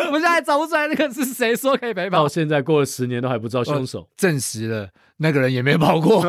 [0.07, 2.19] 我们现在还找不出来那个是谁说可以陪跑。
[2.19, 6.23] 到现在过了十年都还不知道凶手，证实了那个人也没跑过，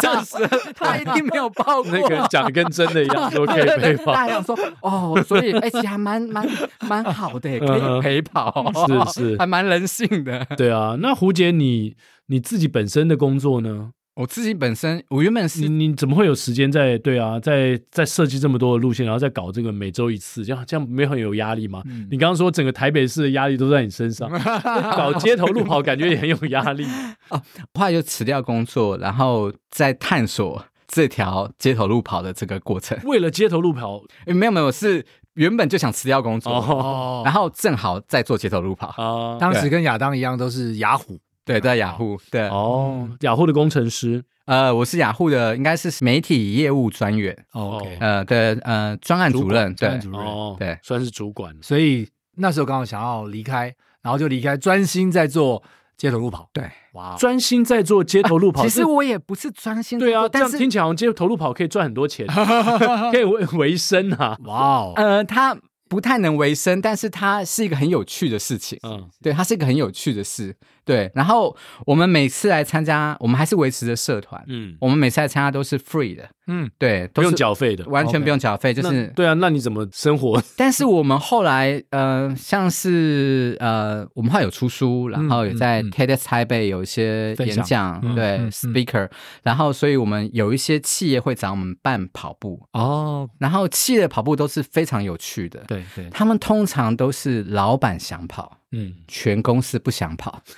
[0.00, 1.92] 证实了他一定没有报过。
[1.92, 4.12] 那个人讲的跟真的一样，说可以陪跑。
[4.12, 6.46] 大家想说哦，所以哎，其实还蛮蛮
[6.88, 9.27] 蛮好的，可以陪跑，是是。
[9.36, 10.96] 还蛮人性的，对啊。
[11.00, 13.90] 那胡杰，你你自己本身的工作呢？
[14.14, 21.82] 我自己本身，我原本是你你怎么会有时间在对啊，在在设计这么多的路线，然后再搞这个每周一次，这样这样没有很有压力吗？
[21.86, 24.28] 嗯、你刚刚说整个台北市的压力都在你身上，
[24.64, 26.84] 搞街头路跑感觉也很有压力
[27.28, 27.40] 啊。
[27.74, 32.98] 后来就辞掉工作，然后再探索这条街头路跑的这个过程。
[33.04, 35.06] 为了街头路跑，没有没有是。
[35.38, 38.88] 原本就想辞掉工作，哦，然后正好在做街头路跑。
[39.00, 39.38] 啊。
[39.38, 51.54] 当时跟亚当一样，都是雅虎，对，在雅虎，对，哦，雅虎的工程师，呃，我是雅虎的，应该是媒体业务专员，OK，呃，对，呃，专案主任，对，哦，对，算是主管。
[51.62, 53.72] 所以那时候刚好想要离开，
[54.02, 55.62] 然后就离开，专心在做
[55.98, 56.48] 街头路跑。
[56.54, 58.62] 对，哇，专心在做街头路跑。
[58.62, 62.26] 其实我也不是专心，对啊，但是听起来好像街头路跑可以赚很多钱，
[63.12, 64.38] 可以维维生啊。
[64.44, 65.54] 哇哦，呃，他。
[65.90, 68.78] 不太能维生，但是它是一个很有趣的事情。
[68.82, 70.54] 嗯，对，它是一个很有趣的事。
[70.88, 74.42] 对，然后我们每次来参加，我们还是维持着社团。
[74.48, 76.26] 嗯，我们每次来参加都是 free 的。
[76.50, 79.34] 嗯，对，不用缴费的，完全不用缴费，就是对啊。
[79.34, 80.42] 那你怎么生活？
[80.56, 89.10] 但是我们后来呃，像是呃，我们还有出书，然后有在 TEDx 台北有一些演讲，对 speaker，
[89.42, 95.62] 然后所以我们有一些企业会找我们办跑步哦，然后企业的跑步都是非常有趣的。
[95.68, 98.57] 对对，他们通常都是老板想跑。
[98.72, 100.42] 嗯，全公司不想跑。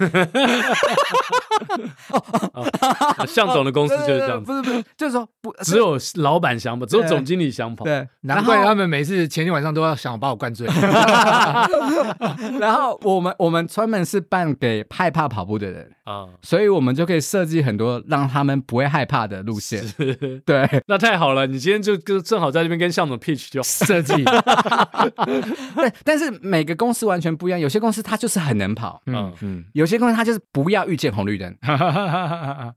[3.29, 7.85] 向总的公司就是这样子，不是不是，就是说不只有老板想跑，只有总经理想跑。
[7.85, 10.67] 对，难怪他们每次前天晚上都要想把我灌醉。
[12.59, 19.85] 然后我们我们专门是办给害怕跑步的人啊，所以我们就可以设计很多让他们不会害怕的路线。
[20.45, 24.13] 对，那太好了，你今天就就正好在这边跟向总 pitch 就设计。
[25.77, 28.01] 对，但是每个公司完全不一样，有些公司。
[28.03, 31.55] 它就是很能跑，嗯嗯，有些公司它就是不要遇见红绿灯，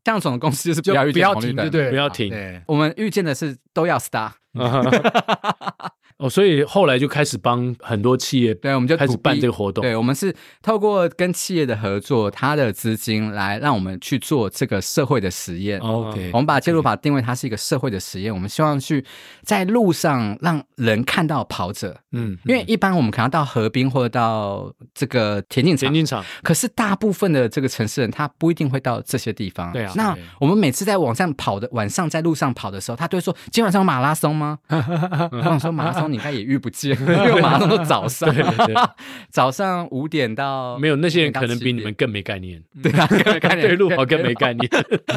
[0.03, 2.29] 向总的公司就是不要遇见红绿灯，对，不要停。
[2.67, 4.31] 我们遇见的是都要 start。
[6.23, 9.81] 哦，所以后来就开始帮很多企业，对，我们就开始办这个活动。
[9.81, 15.81] 对，我们是透过跟企业的合作，他的资金来让我们去做这个社会的实验。
[15.81, 18.33] OK，我们把介入法定位它是一个社会的实验。
[18.33, 19.03] 我们希望去
[19.41, 21.97] 在路上让人看到跑者。
[22.13, 29.73] 嗯，因为一般我们可能到河滨或者到这个田径场，田径场，可是大部分的这个城市人他不一定会到这些地方。
[29.73, 29.91] 对啊。
[29.97, 36.12] 那我们每次在网上跑的晚上在路上跑的时候，他都会说：“今晚上有马拉松吗？” 我想说马拉松。
[36.13, 38.75] 你应该也遇不见， 因为马拉松都早上，对对对。
[39.31, 44.69] 早上五点到没有那些人可能比你们更没概念， 对啊，更没概念，对路跑更没概念。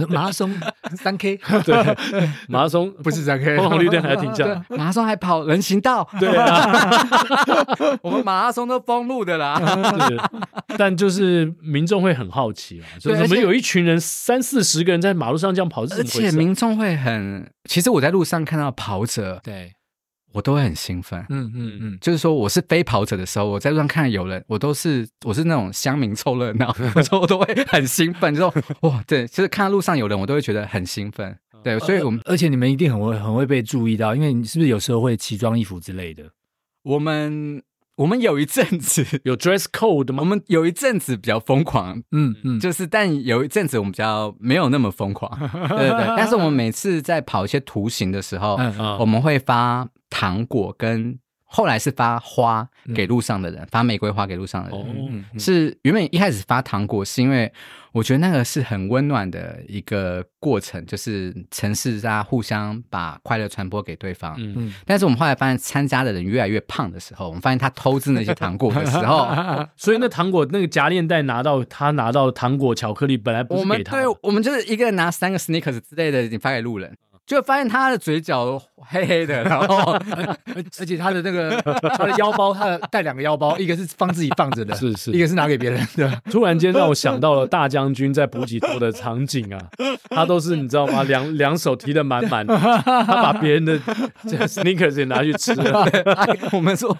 [0.09, 0.53] 马拉松
[0.97, 1.75] 三 K，对，
[2.49, 6.99] 马拉松不是三 K，红绿灯还要停下，马拉松还跑人行道，对啊，
[8.03, 9.61] 我们马拉松都封路的啦。
[10.79, 19.73] 但就是民众会很好奇啊，就是我们有一群人三四十个人在马路上这样跑，而且民众会很，其实我在路上看到跑者，对。
[20.37, 36.25] 我都会很兴奋，嗯嗯嗯，就是说我是飞跑者的时候，我在路上看有人，我都是我是那种乡民凑热闹， 我说我都会很兴奋，就说哇，对，就是看到路上有人，我都会觉得很兴奋，对，所以我们而且你们一定很会很会被注意到，因为你是不是有时候会奇装异服之类的？
[36.83, 37.63] 我们
[37.97, 40.19] 我们有一阵子 有 dress code 吗？
[40.21, 45.31] 我们有一阵子比较疯狂，嗯嗯，就是但有一阵子我们比较没有那么疯狂，
[45.71, 48.59] 对对对，但是我们每次在跑一些图形的时候，
[49.01, 49.89] 我们会发。
[50.19, 57.53] 糖果跟后来是发花给路上的人，嗯、发玫瑰花给路上的人，哦、是原本一开始发糖果是因为
[57.93, 64.35] 我觉得那个是很温暖的一个过程，就是城市大家互相把快乐传播给对方。
[64.39, 69.29] 嗯，但是我们后来发现参加的人越来越胖的时候，我们发现他偷吃那些糖果的时候，
[69.77, 76.97] 所以那糖果那个夹链袋拿到他拿到糖果巧克力本来不是给他，我们对，我们就是一个人拿三个 sneakers 之类的，你发给路人。
[77.27, 79.93] 就发现他的嘴角 黑黑的，然后
[80.55, 81.61] 而且他的那个
[81.97, 86.23] 他的腰包，他的带两个腰包，一个是放自己放着的，是是，一个是拿给别人的。
[86.31, 89.59] 突然间让我想到了大将军在补给处的场景啊，
[90.11, 91.03] 他都是你知道吗？
[91.05, 93.77] 两两手提的满满，他把别人的
[94.29, 95.85] 这个 Snickers 也拿去吃了。
[96.53, 96.97] 我们说，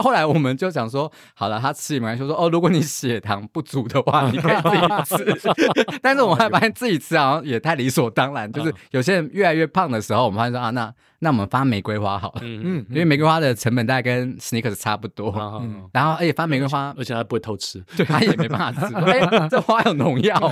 [0.00, 2.24] 后来我们就想说，好了，他吃也没关系。
[2.24, 5.50] 说哦，如果你血糖不足的话，你可以自己吃。
[6.00, 20.36] 但是我们还发现自己吃好像也太理所当然，就是有些人越越来越胖的时候，我们发现说啊，那那我们发玫瑰花好了，嗯嗯，因为玫瑰花的成本大概跟 Snickers 差不多，嗯，然后而且发玫瑰花，而且它不会偷吃，对，他也没办法吃， 哎，这花有农药，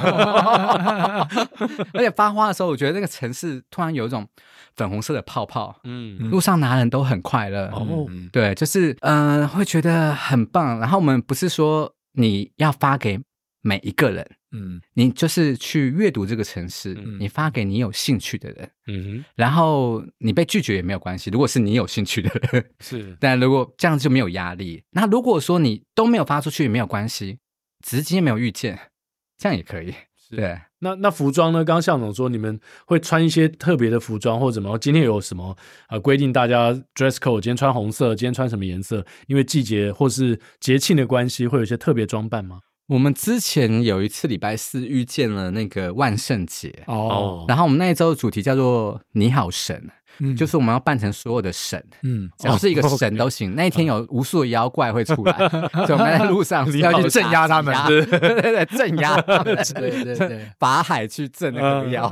[1.95, 4.27] 而且发花的时候，我觉得那个城市突然有一种
[4.75, 10.79] 粉红色的泡泡，嗯，路上拿人都很快乐，哦，对，就是嗯，会觉得很棒。
[10.81, 13.21] 然后我们不是说你要发给
[13.63, 14.27] 每一个人。
[14.57, 21.29] 嗯，你就是去阅读这个城市，嗯、你发给你有兴趣的人，嗯哼，然后你被拒绝也没有关系。
[21.31, 24.83] 如果是你有兴趣的人， 是，但如果这样就没有压力。
[24.91, 27.39] 那如果说你都没有发出去也没有关系，
[27.85, 28.79] 直接没有遇见，
[29.37, 29.95] 这样也可以。
[30.29, 31.65] 对，那那服装呢？
[31.65, 34.77] 刚刚向总说你们会穿一些特别的服装或者什么？
[34.77, 35.57] 今天有什么
[35.89, 36.33] 呃规定？
[36.33, 39.07] 大家 dress code，今天穿红色，今天穿什么颜色？
[39.29, 42.59] 因为季节或是节庆的关系，会有一些特别装扮吗？
[42.89, 46.85] 我们之前有一次礼拜四遇见了那个万圣节。
[46.87, 49.91] 哦，然后我们那一周的主题叫做“你好神”。
[50.19, 53.55] 嗯，就是我们要扮成所有的神，嗯，只要是一个神都行。
[53.55, 55.37] 那一天有无数的妖怪会出来，
[55.87, 60.05] 所以我们在路上 要去镇压他们，对对对，镇压他们，对。
[60.05, 62.09] 对对，法 海去镇那个妖，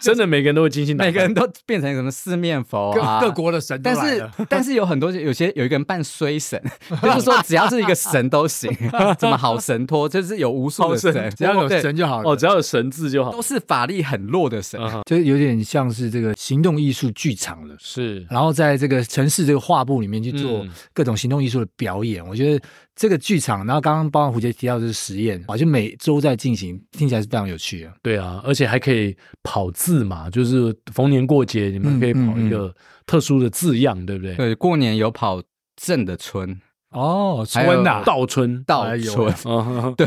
[0.00, 3.80] 真的每个人都会精心，每个人都变成什么四面佛啊，各国的神。
[3.82, 6.60] 但是但是有很多有些有一个人扮衰神，
[7.02, 8.70] 就是说只要是一个神都行，
[9.18, 22.22] 怎么好神托，就是有无数的神，只要有神就好了，哦，只要有神字就好，都是法力很弱的神，就有点像是这个行动艺术剧场了，是，然后在这个城市这个画布里面去做各种行动艺术的表演。
[22.24, 27.92] 嗯、我觉得这个剧场，然后刚刚包括胡杰提到的是实验，啊，就每周在进行，听起来是非常有趣的。
[28.02, 34.34] 对啊，而且还可以跑字嘛，就是逢年过节你们可以跑一个特殊的字样，嗯嗯嗯对不对？
[34.36, 35.42] 对，过年有跑
[35.76, 36.60] 镇的村
[36.90, 39.34] 哦，春呐，倒春，倒春，
[39.96, 40.06] 对，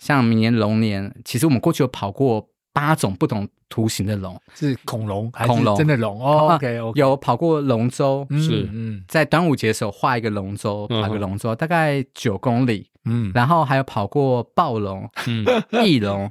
[0.00, 2.48] 像明年龙年，其实我们过去有跑过。
[2.72, 6.20] 八种不同图形的龙，是恐龙还是真的龙？
[6.20, 15.44] 哦，OK OK，有跑过龙舟，是嗯，在端午节的时候画一个龙舟，跑个龙舟大概九公里，嗯，然后还有跑过暴龙，嗯，
[15.84, 16.30] 翼龙。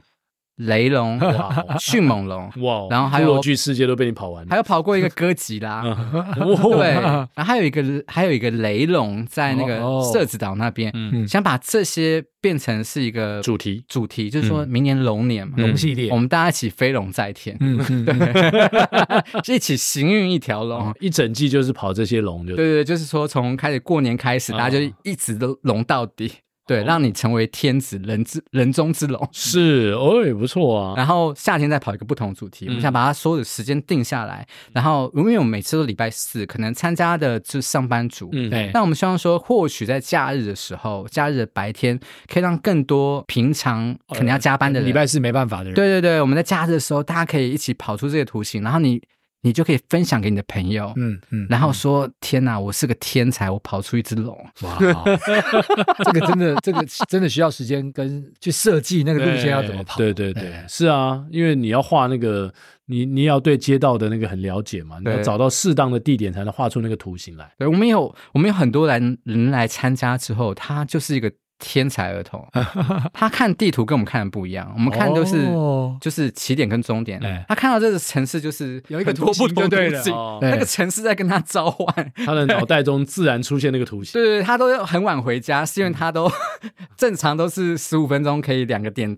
[0.58, 1.20] 雷龙、
[1.80, 2.88] 迅猛龙， 哇！
[2.90, 5.82] 然后还有巨世界都被你跑完了，还有跑过一个哥吉拉，
[6.36, 9.80] 对，然后还有一个还有一个雷龙在那个
[10.12, 18.14] 社子岛那边，嗯，想把这些变成是一个主题，主题就是说明年龙年嘛，龙系列，我们大家一起飞龙在天，嗯，对，
[19.56, 26.32] 一起行运一条龙，一整季就是跑这些龙，就对对，就是说从开始过年开始，大家就一直都龙到底。
[26.72, 30.94] 对，让你成为天子，人之人中之龙是哦，也不错啊。
[30.96, 34.48] 然后夏天再跑一个不同主题，我们想把它所有的时间定下来。
[34.72, 38.72] 然后因为我们每次都礼拜四，可能参加的就是上班族，嗯，对。
[38.74, 42.00] 那我们希望说，或许在假日的时候，假日的白天，
[42.32, 48.62] 可以让更多平常可能要加班的人，礼拜四没办法的人，对对对，我们在假日的时候，大家可以一起跑出这个图形。
[48.64, 49.02] 然后你
[49.42, 54.78] 你就可以分享给你的朋友，嗯嗯，然后说：“天哪，我是个天才，我跑出一只龙。”哇，
[56.06, 59.98] 这个真的，这个 真的需要时间跟去设计那个路线要怎么跑。
[59.98, 62.54] 对对对，是啊，因为你要画那个，
[62.86, 67.52] 你你要对街道的那个很了解嘛，你要找到适当的地点才能画出那个图形来。
[67.58, 71.32] 对，我们有我们有很多人人来参加之后，他就是一个。
[71.64, 72.46] 天才儿童，
[73.14, 74.70] 他看地图跟我们看的不一样。
[74.76, 75.48] 我们看都是
[76.02, 84.14] 就是起点跟终点，他看到这个城市就是有一个图形对对了，那个城市在跟他召唤，他的脑袋中自然出现那个图形。
[84.20, 86.30] 对对，他都很晚回家，是因为他都
[86.98, 89.16] 正常都是十五分钟可以两个点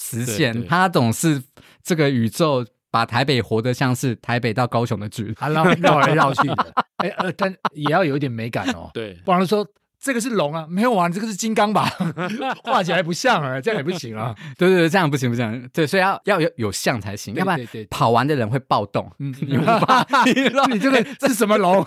[0.00, 1.42] 实现，他总是
[1.84, 6.74] 这个宇宙把台北活得像是台北到高雄的距离，他绕绕来绕去的。
[6.96, 9.66] 哎呃，但也要有一点美感哦，对，不然说。
[10.02, 11.88] 这个是龙啊，没有啊，这个是金刚吧？
[12.64, 14.34] 画起来不像啊，这样也不行啊。
[14.58, 15.70] 对对对，这样不行不行。
[15.72, 19.08] 对，所以要要有有像才行，要不然跑完的人会暴动。
[19.20, 19.56] 嗯， 你
[20.74, 21.86] 你这个这是什么龙？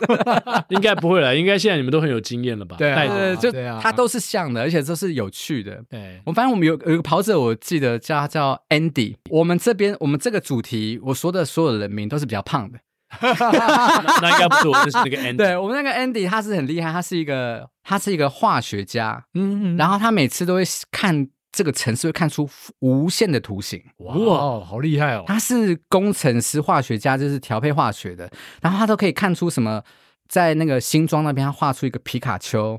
[0.69, 2.77] 应该不会了，应该现在你们都很有经验了吧？
[2.77, 3.51] 对对，就
[3.81, 5.83] 它都是像的，而且都是有趣的。
[5.89, 9.15] 对，我反正我们有有一个跑者，我记得叫他叫 Andy。
[9.29, 12.79] 我们这边我们这个主题，我说的所有的人名都是比较胖的。
[13.21, 15.37] 那应该不是我认识那个 Andy。
[15.37, 22.49] 对，我们那个 Andy，他是很厉害，他是一个他是一个化学家，嗯，然后他每次都会看这个城市，会看出
[22.79, 23.81] 无限的图形。
[23.97, 25.23] 哇，好厉害哦！
[25.27, 28.29] 他是工程师、化学家，就是调配化学的，
[28.61, 29.81] 然后他都可以看出什么，
[30.27, 32.77] 在那个新庄那边，他画出一个皮卡丘，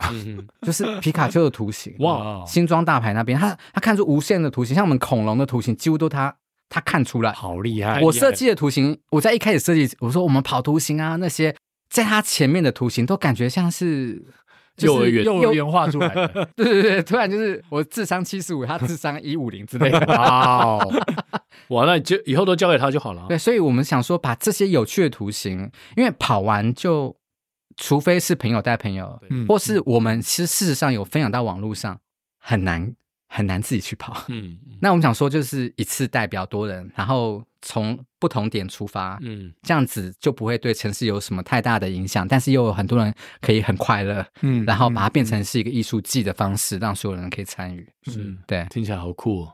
[0.61, 1.95] 就是皮卡丘的图形。
[2.01, 6.37] 哇，新庄大牌那边，他他看出无限的图形，像我们恐龙的图形，几乎都他。
[6.69, 8.01] 他看出来，好厉害！
[8.01, 11.55] 我设计的图形，我在一开始设计，我说我们跑图形啊，那些
[11.89, 14.25] 在他前面的图形都感觉像是
[14.79, 16.49] 幼儿园幼儿园 画出来的。
[16.57, 19.99] 对对对，突然就是我智商七十五，他智商一五零之类的。
[20.12, 20.79] 哇，
[21.69, 23.25] 哇，那就以后都交给他就好了。
[23.29, 27.17] 对，所以我们想说，把这些有趣的图形，因为跑完就，
[27.77, 31.99] 除非是朋友带朋友，或是我们其实事实上有分享到网络上，
[32.41, 32.93] 很难。
[33.29, 49.53] 很难自己去跑，嗯， 那我们想说就是一次带比较多人，然后从不同点出发，嗯，这样子就不会对城市有什么太大的影响，但是又有很多人可以很快乐，嗯，然后把它变成是一个艺术季的方式，让所有人可以参与，嗯，对，听起来好酷哦，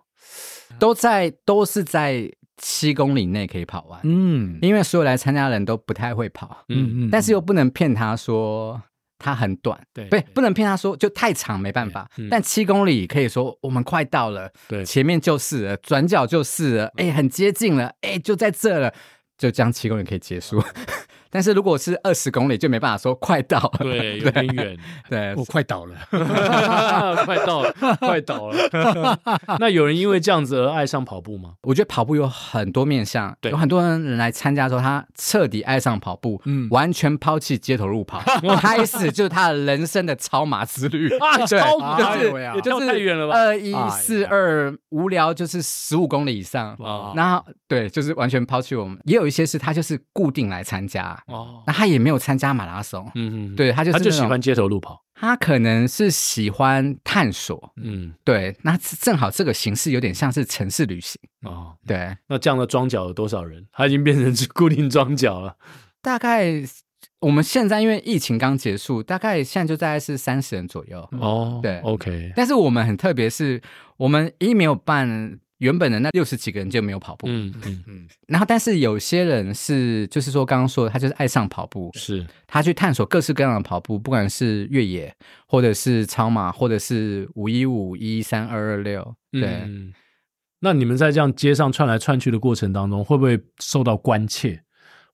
[0.79, 8.81] 都在都是在七公里内可以跑完，嗯，因为所有来参加的人都不太会跑，嗯嗯，但是又不能骗他说。
[9.23, 18.93] 它很短，对，不不能骗他说就太长没办法，但七公里可以说我们快到了，对，前面就是了，转角就是了，哎，很接近了，哎，就在这了，
[19.39, 20.63] 就这样七公里可以结束。
[21.35, 24.77] 但是如果是二十公里，就没办法说快到了，对， 有点远，
[25.09, 25.97] 对，我快倒了，
[27.25, 29.19] 快到了，快倒了。
[29.59, 31.55] 那有人因为这样子而爱上跑步吗？
[31.63, 38.21] 我觉得跑步有很多面向，对，有很多人来参加的时候，他彻底爱上跑步，嗯，完全抛弃街头路跑，
[38.61, 41.09] 开始就是他的人生的超马之旅。
[41.17, 46.77] 啊，超就是也就是太远了吧，二一四二无聊就是十五公里以上，
[47.17, 48.99] 然后对，就是完全抛弃我们。
[49.05, 51.19] 也有一些是他就是固定来参加。
[51.27, 63.67] 哦，那他也没有参加马拉松，嗯嗯，对，他就是他就喜欢街头路跑，他可能是喜欢探索，嗯，对，那正好这个形式有点像是城市旅行哦，对，那这样的庄脚有多少人？
[63.73, 65.57] 他已经变成固定庄脚了，
[66.01, 66.63] 大概
[67.21, 73.63] 我们现在因为疫情刚结束，大概现在就大概是三十人左右哦，对，OK，但是我们很特别，是
[73.97, 75.39] 我们一没有办。
[75.63, 85.15] 原本的那六十几个人就没有跑步，嗯嗯嗯，然后但是有些人是，就是说刚刚说的，他就是爱上跑步，是他去探索各式各样的跑步，不管是越野，
[85.47, 89.45] 或者是超马，或者是五一五一三二二六，对。
[89.45, 89.93] 嗯，
[90.59, 94.61] 那你们在这样街上窜来窜去的过程当中，会不会受到关切？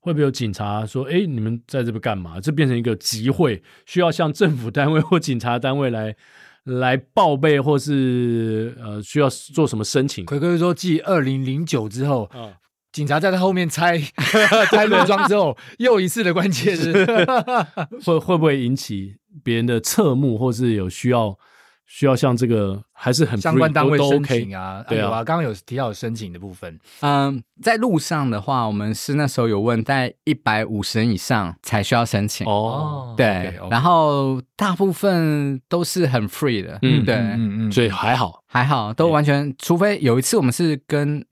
[0.00, 6.16] 会不会有警察说：“哎，你们在这边干嘛？”这变成一个集会，需要向政府单位或警察单位来。
[6.68, 10.24] 来报备，或是呃需要做什么申请？
[10.24, 12.52] 奎哥说，继二零零九之后，嗯、
[12.92, 13.98] 警察在他后面拆
[14.70, 17.06] 拆门装之后，又一次的关键是，
[18.04, 21.38] 会会不会引起别人的侧目，或是有需要？
[21.90, 24.84] 需要像这个还是很相关单位申请啊？
[24.86, 26.78] 对啊，刚刚有提到有申请的部分。
[27.00, 33.14] 嗯，在路上的话，我们是那时候有问，在一百五十人以上才需要申请哦。
[33.16, 36.78] 对，然后大部分都是很 free 的。
[36.82, 41.24] 嗯，对，嗯嗯，所以还好，还好，都完全，除非有一次我们是跟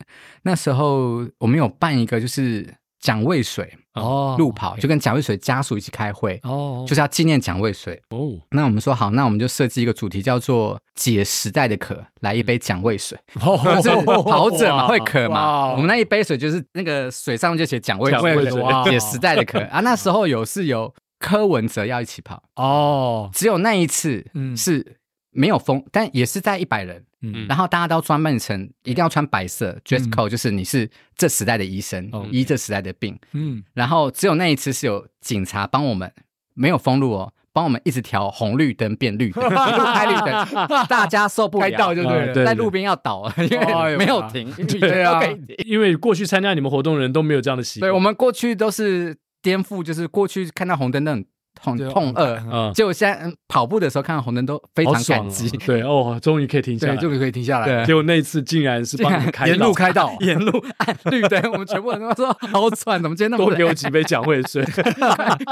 [0.42, 2.74] 那时候我们有办一个就是。
[2.98, 8.00] 讲渭水哦，路跑，就跟蒋渭水家属一起开会，哦，就是要纪念蒋渭水。
[8.10, 13.18] 哦，那我们说好，那我们就设计一个主题，叫做“解时代的渴，来一杯蒋渭水”。
[13.34, 15.72] 就是跑者嘛，会渴嘛。
[15.72, 19.80] 我们那一杯水就是那个水上面就写蒋渭水， 解时代的渴啊。
[19.80, 22.42] 那时候有是有柯文哲要一起跑。
[22.56, 24.24] 哦，只有那一次
[24.56, 24.96] 是
[25.36, 27.04] 没有封，但也是在一百人。
[27.22, 33.18] 嗯，然后大家都装扮成一定要穿白色，dress code 就是你是这时代的医生，医这时代的病。
[33.32, 36.12] 嗯，然后只有那一次是有警察帮我们，
[36.54, 44.52] 没有封路哦，帮我们一直调红绿灯变绿灯， 开绿灯， 大家受不了，开道就对了，在路边要倒，因为没有停。
[44.66, 45.20] 对啊，
[45.64, 47.90] 因为过去参加你们活动的人都没有这样的习惯。
[47.90, 51.16] 对，我们过去都是颠覆，就是过去看到红灯那
[51.62, 57.84] 痛痛饿，嗯，结果现在跑步的时候看到红灯都非常感激， 对哦，终于可以停下来，终于可以停下来。
[57.84, 63.50] 结果那次竟然是帮你开沿路开道， 沿路按绿灯， 我们全部人都说好喘，怎么今天那么累？
[63.50, 64.64] 多给我几杯蒋渭水，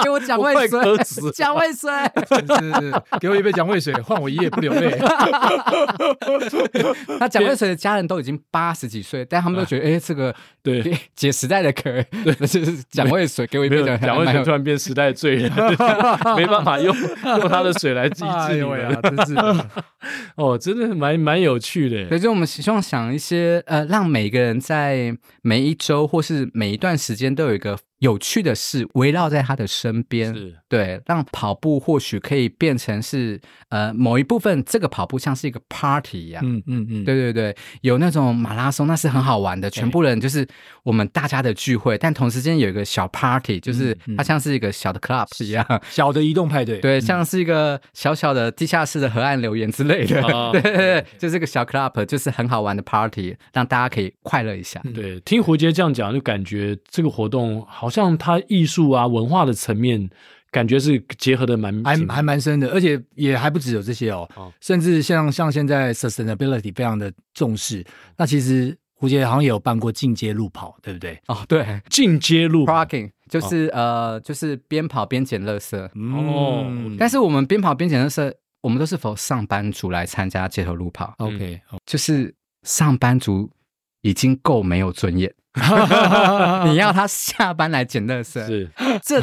[0.03, 0.79] 给我蒋渭水，
[1.33, 1.91] 蒋渭水，
[2.29, 4.99] 是给我一杯蒋渭水，换我一夜不流泪。
[7.19, 10.95] 那蒋渭水的家人都已经八十几岁，但他们都觉得，哎，这个对。
[11.15, 11.91] 解时代的渴，
[12.25, 15.51] 就是蒋渭水，给我一杯蒋渭水，突然变时代的罪人。
[16.37, 16.95] 没办法用
[17.39, 19.01] 用他的水来祭祀你们啊！
[19.03, 19.35] 真是
[20.37, 22.09] 哦，真的蛮蛮有趣的。
[22.09, 27.79] 所以，就我们希望想一些呃，让每个人在每一周或是每一段时间都有一个。
[27.99, 30.57] 有趣的事围绕在他的身边，是。
[30.69, 40.47] 对，让跑步或许可以变成是呃某一部分，这个跑步像是一个 party 一样，嗯嗯嗯，对对对，有那种马拉松，那是很好玩的，全部人就是
[40.83, 50.21] 我们大家的聚会，但同时间有一个小 party，就是它像是一个小的 club 一样，小的移动派对，对，像是一个小小的地下室的河岸留言之类的，
[50.53, 54.83] 对对对，就是个小 club，就是很好玩的 party，让大家可以快乐一下。
[54.93, 57.84] 对，听胡杰这样讲，就感觉这个活动好。
[57.91, 60.09] 像它艺术啊文化的层面，
[60.51, 67.85] 感觉是结合的蛮还还蛮深的，而且也还不只有这些哦，哦甚至像像现在 sustainability 非常的重视。
[68.17, 71.21] 那其实胡杰好像也有办过进阶路跑，对不对？
[71.27, 75.77] 哦，对，进阶路 parking 就是、哦、呃，就是边跑边捡垃圾
[76.15, 76.65] 哦。
[76.99, 78.33] 但是我们边跑边捡垃圾，
[78.63, 82.33] 我们都是否上班族来参加街头路跑？OK，、嗯、就是
[82.63, 83.51] 上班族
[84.03, 85.33] 已经够没有尊严。
[86.67, 88.71] 你要他下班来捡垃圾，是
[89.03, 89.23] 这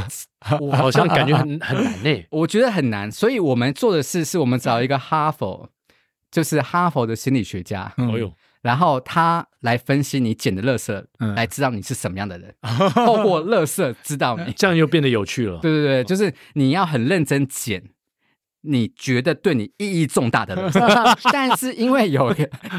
[0.59, 2.23] 我 好像感觉很很难呢。
[2.31, 5.69] 我觉得很难，所以我们做的事是我们找一个哈佛，
[6.31, 11.03] 就是哈佛的心理学家，哦呦，然后他来分析你捡的垃圾，
[11.35, 12.55] 来知道你是什么样的人，
[12.93, 15.59] 透过垃圾知道你，这样又变得有趣了。
[15.59, 17.83] 对对对，就是你要很认真捡。
[18.61, 20.71] 你觉得对你意义重大的人，
[21.33, 22.33] 但是因为有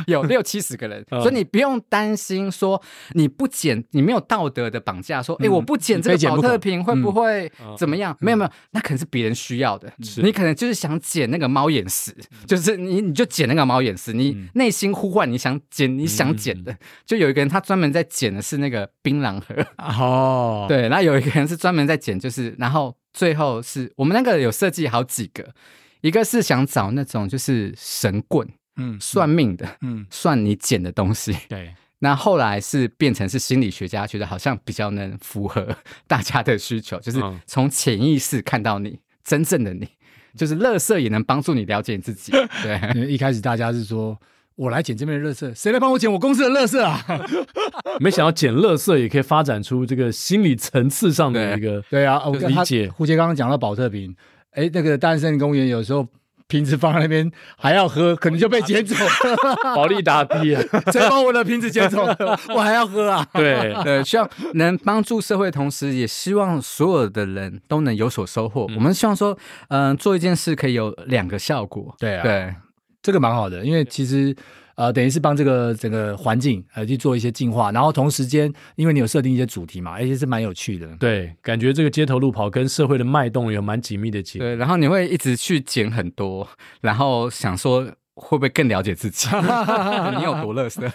[0.07, 2.81] 有六七十个人，所以你不用担心说
[3.15, 8.17] 你不捡，你没有道德的绑架，说哎我不捡这个保特瓶会不会怎么样？
[8.21, 12.15] 没有没有，那可能是别人需要的，你可能就是想捡那个猫眼石，
[12.47, 19.67] 就是你你就捡那个猫眼石，你内心呼唤你想捡你想捡的，就有一个人他专门在捡的是那个槟榔盒。
[19.79, 22.97] 哦，对，那有一个人是专门在捡，就是然后。
[23.13, 25.55] 最后是我们那个有设计好几个，
[26.01, 31.75] 一个是想找那种就是神棍，嗯，算命的，嗯，算你捡的东西，对。
[31.99, 35.77] 那后来是变成是心理学家觉得好像比较能符合
[36.09, 39.89] 大家的需求，就是从潜意识看到你真正的你，
[40.37, 42.33] 就是乐色也能帮助你了解你自己。
[42.63, 44.21] 对，因为一开始大家是说。
[44.63, 47.05] 我来捡这边的垃圾，谁来帮我捡我公司的垃圾啊？
[47.99, 52.89] 没想到捡垃圾也可以发展出这个心理层次上的一个对，啊，我，理解。
[52.89, 54.15] 胡杰刚刚讲到保特瓶，
[54.53, 56.07] 哎，那个大安森林公园有时候
[56.47, 58.95] 瓶子放在那边还要喝，可能就被捡走。
[59.75, 62.17] 保利达 B 啊， 谁把我的瓶子捡走了？
[62.55, 63.27] 我还要喝啊？
[63.33, 68.67] 对对，希望能帮助社会，同时也希望所有的人都能有所收获。
[68.69, 69.37] 嗯、我们希望说，
[69.71, 71.93] 嗯、呃，做一件事可以有两个效果。
[71.99, 72.55] 对啊，对。
[73.03, 74.35] 这个蛮好的，因为其实
[74.75, 80.87] 呃，等于是帮这个整个环境呃去做一些净化，然后同时间，因为你有设定一些主题嘛，而且是蛮有趣的。
[80.99, 84.45] 对，感觉这个街头路跑跟社会的脉动有蛮紧密的结合。
[84.45, 86.49] 对，然后你会一直去捡很多，
[86.81, 87.85] 然后想说
[88.15, 89.29] 会不会更了解自己？
[90.17, 90.83] 你有多乐色？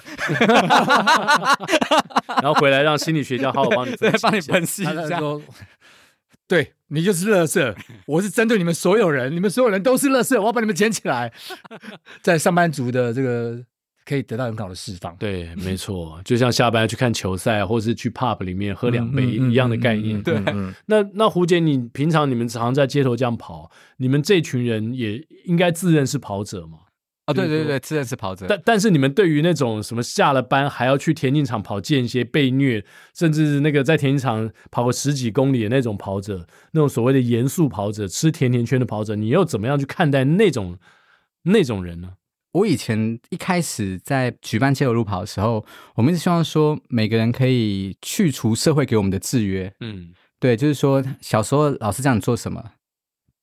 [2.41, 5.19] 然后回来让心理学家好好帮你分析 帮你分析一下。
[6.47, 7.75] 对，你就是乐色，
[8.05, 11.33] 我是针对你们所有人，你们所有人都是乐色，我要把你们捡起来，
[12.23, 13.61] 在上班族的这个
[14.05, 15.13] 可以得到很好的释放。
[15.17, 20.23] 对，没错，就像下班去看球赛，或是去 pub 里面喝两杯一样的概念。
[20.23, 20.41] 对，
[20.85, 26.79] 那那胡姐，你平常你们常常在街头这样跑，你们这群人也应该自认是跑者吗？
[27.27, 28.45] 哦，对对对，吃的是跑者。
[28.47, 40.77] 但但是你们对于那种什么下了班还要去田径场跑间歇被虐，甚至那个在田径场跑个十几公里的那种跑者，那种所谓的严肃跑者、吃甜甜圈的跑者，你又怎么样去看待那种
[41.43, 42.13] 那种人呢？
[42.53, 45.63] 我以前一开始在举办街头路跑的时候，
[45.95, 49.71] 我们是希望说每个人可以去除社会给我们的制约。
[49.81, 52.63] 嗯，对，就是说小时候老师叫你做什么，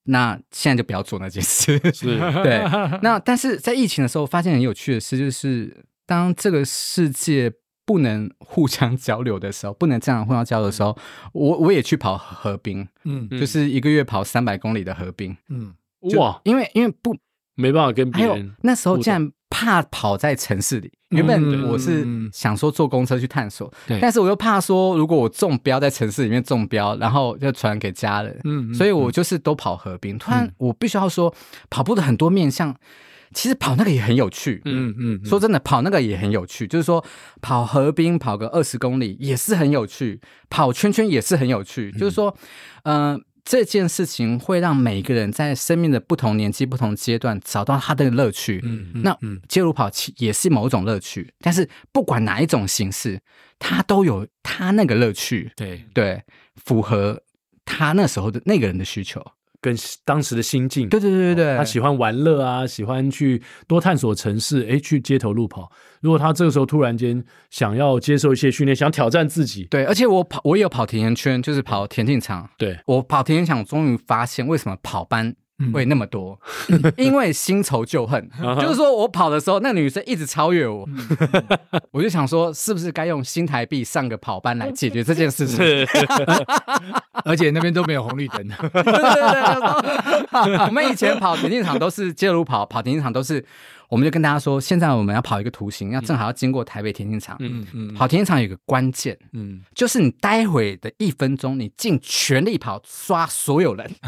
[0.04, 1.78] 那现在就不要做那件事。
[1.92, 2.62] 是， 对。
[3.02, 7.52] 那但是在疫情的时候，发现很有趣的事，就是当这个世界
[7.84, 10.96] 不能互相交流的时候，不能这样互相交流的时候，
[11.32, 15.74] 我我也去跑河滨，嗯，就是一个月跑三百公里的河滨，嗯，
[16.16, 17.16] 哇，因为因为不。
[17.56, 18.32] 没办法跟别人。
[18.32, 30.18] 还有那时候竟然怕跑在城市里，原本我是想说坐公车去探索，嗯、但是我又怕说如果我中标在城市里面中标，然后就传给家人，嗯，所以我就是都跑河滨。
[30.18, 31.32] 突然我必须要说，
[31.70, 32.74] 跑步的很多面向，
[33.32, 35.24] 其实跑那个也很有趣，嗯嗯。
[35.24, 37.04] 说真的，跑那个也很有趣，就是说
[37.40, 42.36] 跑河滨跑个二十公里也是很有趣，跑圈圈也是很有趣，就是说，
[42.82, 43.20] 嗯、呃。
[43.44, 48.60] 这件事情会让每个人在生命的不同年纪、不同阶段找到他的乐趣。
[48.64, 53.20] 嗯，嗯，那街舞跑其也是某种乐趣，但是不管哪一种形式，
[53.58, 55.52] 他都有他那个乐趣。
[55.54, 56.22] 对对，
[56.56, 57.22] 符合
[57.66, 59.22] 他那时候的那个人的需求。
[59.64, 65.72] 跟当时的心境，对对对对对，他喜欢玩乐啊，喜欢去多探索城市，哎，去街头路跑。
[66.02, 72.46] 如果他这个时候突然间想要接受一些训练，想挑战自己，对，而且我跑，我也有跑田径圈，就是跑田径场。
[72.58, 75.34] 对，我跑田径场，终于发现为什么跑班。
[75.72, 76.38] 会那么多，
[76.96, 78.28] 因为新仇旧恨，
[78.60, 80.88] 就是说我跑的时候，那女生一直超越我，
[81.92, 85.64] 我就想说，是不是该用新台币上个跑班来解决这件事情？
[87.24, 88.46] 而且那边都没有红绿灯。
[88.48, 88.82] 对对
[90.44, 93.44] 对，我们以前跑田径场都是街路跑，跑田径场都是。
[93.88, 97.36] 我们就跟大家说，现在我们要跑一个图形，要正好要经过台北田径场。
[97.40, 103.90] 嗯嗯，跑田径场有个关键，嗯，就是你待会的一分钟，你尽全力跑，刷所有人。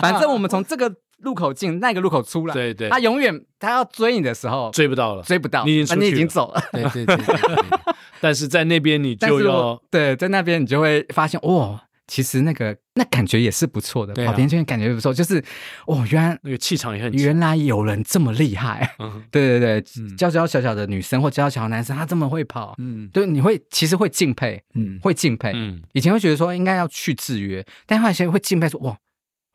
[0.00, 2.54] 反正我们从这个路口进，那个路口出来。
[2.54, 6.62] 对对，他永远他要追你的时候，追不到了，追不到，你已经走了。
[6.72, 7.16] 对对对，
[8.20, 11.82] 但是在那边你就要 对，在那边你就会发现，哇。
[12.08, 15.40] 其实那个那感觉也是不错的，跑田径感觉不错，就是
[15.86, 18.96] 哦，原来那个气场也很，原来有人这么厉害，
[19.30, 28.96] 对对对，娇娇小小的女生或娇娇小的男生，他这么会跑，嗯，对，你会其实会敬佩，嗯，会敬佩，嗯，以前会觉得说应该要去制约，但后来现在会敬佩说，哇，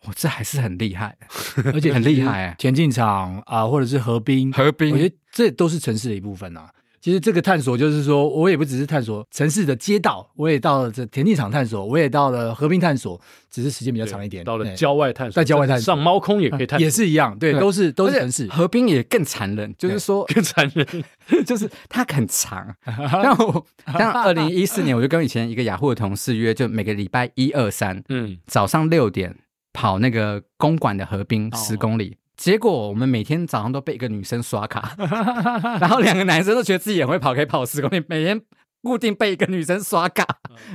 [0.05, 1.17] 我这还是很厉害，
[1.73, 6.69] 而且很厉害，田径场啊，或者是河滨，河滨，我觉得这都是城市的一部分啊。
[7.03, 13.19] 其实这个探索就是说，我也不只是探索城市的街道，我也到了这田径场探索，我也到了河滨探索，
[13.51, 14.41] 只是时间比较长一点。
[14.45, 18.47] 到了郊外探索，在郊外探索，上猫空也可以探索，也是一样，对，都是都是城市。
[18.47, 20.87] 河滨也更残忍，就是说 更残忍，
[21.45, 22.73] 就是它很长。
[22.87, 23.65] 像我
[23.97, 29.35] 像二零一四年，我就跟以前一个雅虎的同事约，就每个礼拜一二三，嗯，早上六点
[29.73, 32.15] 跑那个公馆的河滨十公里。
[32.43, 34.93] 结果我们每天早上都被一个女生刷卡，
[35.79, 38.03] 然后两个男生都觉得自己也会跑，可以跑十公里。
[38.09, 38.41] 每天
[38.81, 40.27] 固定被一个女生刷卡，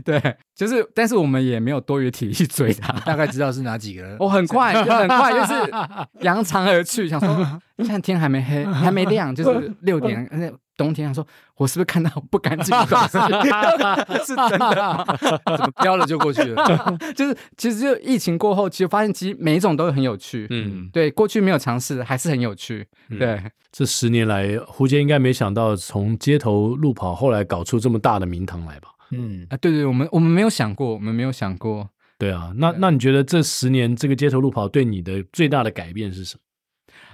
[0.02, 0.18] 对，
[0.54, 2.90] 就是，但是我们也没有多余体力去追她。
[3.04, 4.16] 大概知道是哪几个人。
[4.18, 5.70] 我很快，就很快，就是
[6.24, 11.26] 扬长而去，想说，你看天还没黑，还没亮，就是六点，那冬天，他说。
[11.58, 13.18] 我是不是看到不干净的东西？
[14.24, 15.18] 是真的，
[15.56, 16.96] 怎么 飘 了就过去了？
[17.16, 20.46] 就是其实就疫情过后，其实发现其实每一种都很有趣。
[20.50, 22.86] 嗯，对，过去没有尝试，还是很有趣。
[23.18, 28.90] 对，嗯、这十年来，胡杰应该没想到从街头路跑后来搞出这么大的名堂来吧？
[29.10, 31.90] 嗯啊，对对，我们我们没有想过，我们没有想过。
[32.18, 36.40] 对啊，那那你觉得这十年这个街头路跑对你的最大的改变是什么？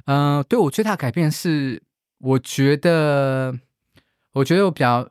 [0.04, 1.82] 嗯、呃，对我最大改变是，
[2.24, 3.58] 我觉得。
[4.34, 5.08] 我觉得我比较，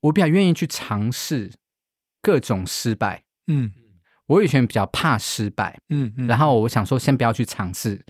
[0.00, 1.52] 我比较愿意去尝试
[2.20, 3.22] 各种失败。
[3.46, 3.70] 嗯，
[4.26, 5.78] 我以前比较怕失败。
[5.90, 8.04] 嗯，嗯，然后我想说，先不要去尝试，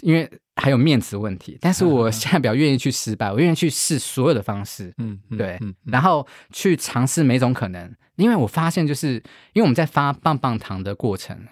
[0.00, 0.26] 因为
[0.56, 1.58] 还有面子问题。
[1.60, 4.94] 但是我现在比较愿意去失败，我愿意去试所有的方式。
[4.96, 7.94] 嗯，对，然后去尝试每种可能。
[8.16, 9.16] 因为我发现，就是
[9.52, 11.46] 因为我们在发棒棒糖的过程，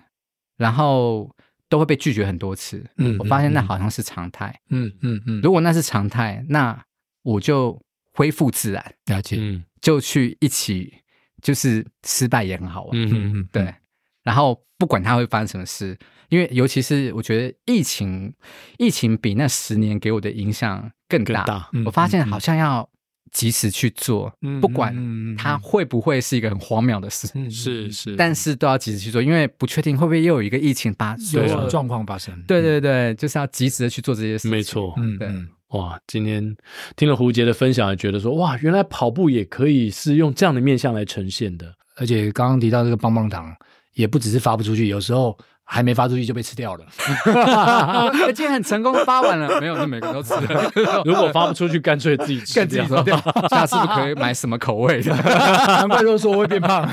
[0.57, 1.31] 然后
[1.71, 2.85] 都会被拒绝很多次。
[2.99, 4.61] 嗯，我发现那好像是常态。
[4.69, 6.85] 嗯嗯嗯，如果那是常态，那
[7.23, 7.81] 我就。
[8.13, 10.93] 恢复自然，了解，嗯，就去一起，
[11.41, 13.73] 就是失败也很好玩，嗯嗯嗯，对。
[14.25, 15.97] 然后不管它会发生什么事，
[16.29, 18.35] 因为尤其是我觉得疫情，
[18.79, 21.45] 疫情比那十年给我的影响更大。
[21.45, 22.87] 更大，我发现好像要
[23.31, 24.95] 及时去做，嗯不管
[25.37, 32.35] 它会不会是一个很荒谬的事，嗯是是，但是都要及时去做，因为不确定会不会又有一个疫情把所有什么状况发生？
[32.47, 34.51] 对对对，就是要及时的去做这些事情。
[34.51, 35.29] 没错，嗯对，
[35.69, 36.57] 哇，今天
[36.97, 41.73] 听了胡杰的分享，也觉得说哇，原来跑步也可以是用这样的面向来呈现的。
[41.97, 43.55] 而且刚刚提到这个棒棒糖，
[43.95, 45.37] 也不只是发不出去，有时候
[45.73, 46.85] 还没发出去就被吃掉了。
[48.27, 50.73] 而且很成功发完了， 没有就每个都吃了。
[51.07, 53.03] 如果发不出去，干脆自己吃干自己掉。
[53.05, 53.17] 掉，
[53.49, 55.15] 下次可以买什么口味的？
[55.15, 56.85] 难怪都说我会变胖。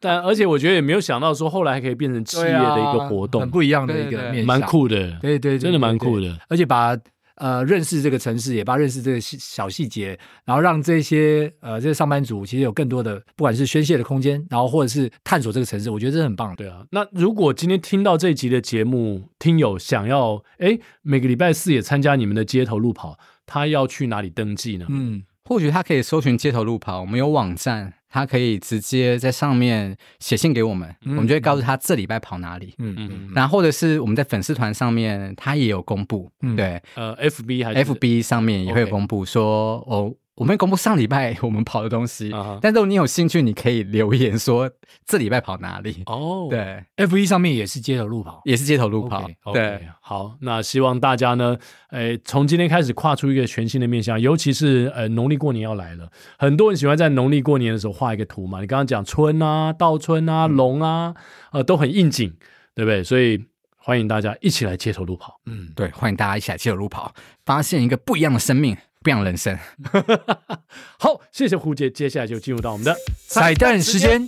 [0.00, 4.96] 但而且我觉得也没有想到说后来还可以变成企业的一个活动，很不一样的一个面向，蛮酷的。
[5.20, 6.20] 对对，对真的蛮酷。
[6.20, 6.36] 的。
[6.48, 6.96] 而且把
[7.40, 16.54] 呃认识这个城市，也罢认识这个细小细节，然后让这些呃这些上班族其实有更多的不管是宣泄的空间，然后或者是探索这个城市，我觉得这很棒。
[16.54, 24.86] 对啊，那如果今天听到这一集的节目，听友想要哎每个礼拜四也参加你们的街头路跑，他要去哪里登记呢？
[24.88, 32.74] 嗯，或许他可以搜寻街头路跑，我们有网站，他可以直接在上面写信给我们，嗯我们就会告诉他这礼拜跑哪里。
[32.78, 40.12] 嗯嗯嗯然后或者是我们在粉丝团上面，他也有公布，嗯对呃，FB 还是，FB 上面也会有公布说哦。
[40.40, 42.32] 我们会公布上礼拜我们跑的东西，
[42.62, 44.70] 但如果你有兴趣，你可以留言说
[45.04, 46.02] 这礼拜跑哪里。
[46.06, 48.40] 哦，对，，F 一上面也是街头路跑。
[48.46, 49.30] 也是街头路跑。
[49.52, 51.58] 对好，那希望大家呢，
[51.90, 58.62] 诶，从今天开始跨出一个全新的面向，尤其是呃农历过年要来了，很多人喜欢在农历过年的时候画一个图嘛。
[58.62, 61.14] 你刚刚讲春啊、倒春啊、龙啊，
[61.52, 62.32] 呃，都很应景，
[62.74, 63.04] 对不对？
[63.04, 63.44] 所以
[63.76, 65.38] 欢迎大家一起来街头路跑。
[65.44, 67.12] 嗯，对，欢迎大家一起来街头路跑，
[67.44, 69.58] 发现一个不一样的生命，不一样的人生。
[70.98, 72.94] 好，谢谢胡杰，接下来就进入到我们的
[73.28, 74.26] 彩蛋时间。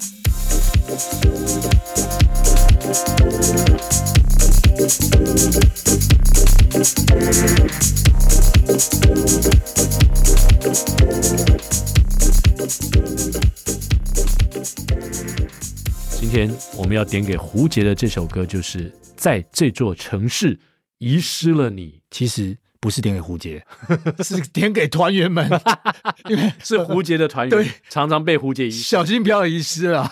[16.19, 20.59] 今天我们要点给胡杰的这首歌，就是在这座城市
[20.97, 23.65] 遗失了你，其实不是点给胡杰，
[24.25, 25.49] 是点给团员们，
[26.29, 27.65] 因为是胡杰的团员，对。
[27.89, 30.11] 常常被胡杰遗失，小心不要遗失了，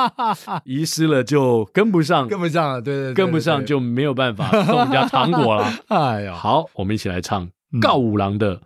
[0.64, 5.70] 遗失了就跟不上，跟不上了，对对，对跟不上，就没有办法送人家糖果了。
[5.88, 7.80] 哎呀，好，我们一起来唱嗯。
[7.80, 8.62] 告五郎的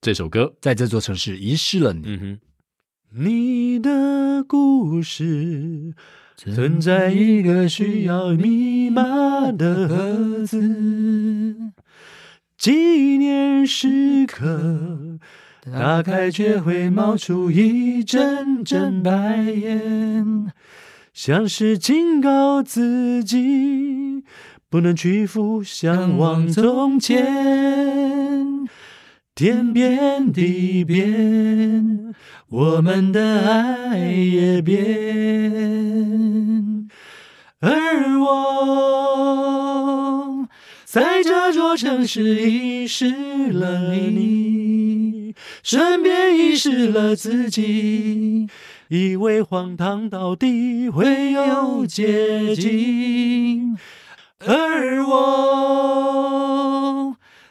[0.00, 0.54] 这首歌。
[0.60, 5.94] 在这座城市遗失了你，嗯哼，你的故事
[6.36, 11.72] 存在一个需要密码的盒子，
[12.64, 15.18] 纪念时刻，
[15.70, 20.50] 打开却会冒出一阵阵白烟，
[21.12, 24.24] 像是警告自己
[24.70, 28.66] 不能屈服，向往从前。
[29.34, 32.14] 天变地变，
[32.48, 34.80] 我们的爱也变，
[37.60, 39.13] 而我
[40.94, 43.10] 在这座城市遗失
[43.50, 45.34] 了你，
[45.64, 48.46] 顺便遗失了自己，
[48.86, 53.76] 以为荒唐到底会有捷径，
[54.46, 56.36] 而我。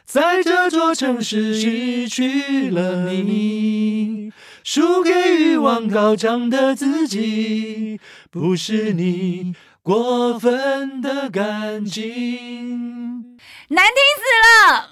[0.06, 4.32] 在这座城市失去了你，
[4.62, 13.13] 输给欲望高涨的自己，不是你过分的感情。
[13.68, 14.22] 难听死
[14.72, 14.88] 了！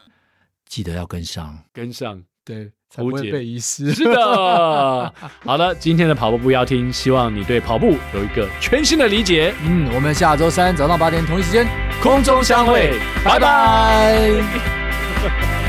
[0.68, 3.92] 记得要跟上，跟上，对，才不会被遗失。
[3.92, 4.14] 是的。
[5.44, 9.54] 好了，今天的跑步不要听，希望你对跑步有一个全新的理解。
[9.62, 11.66] 嗯，我们下周三早上八点同一时间
[12.02, 15.61] 空中相会，拜拜。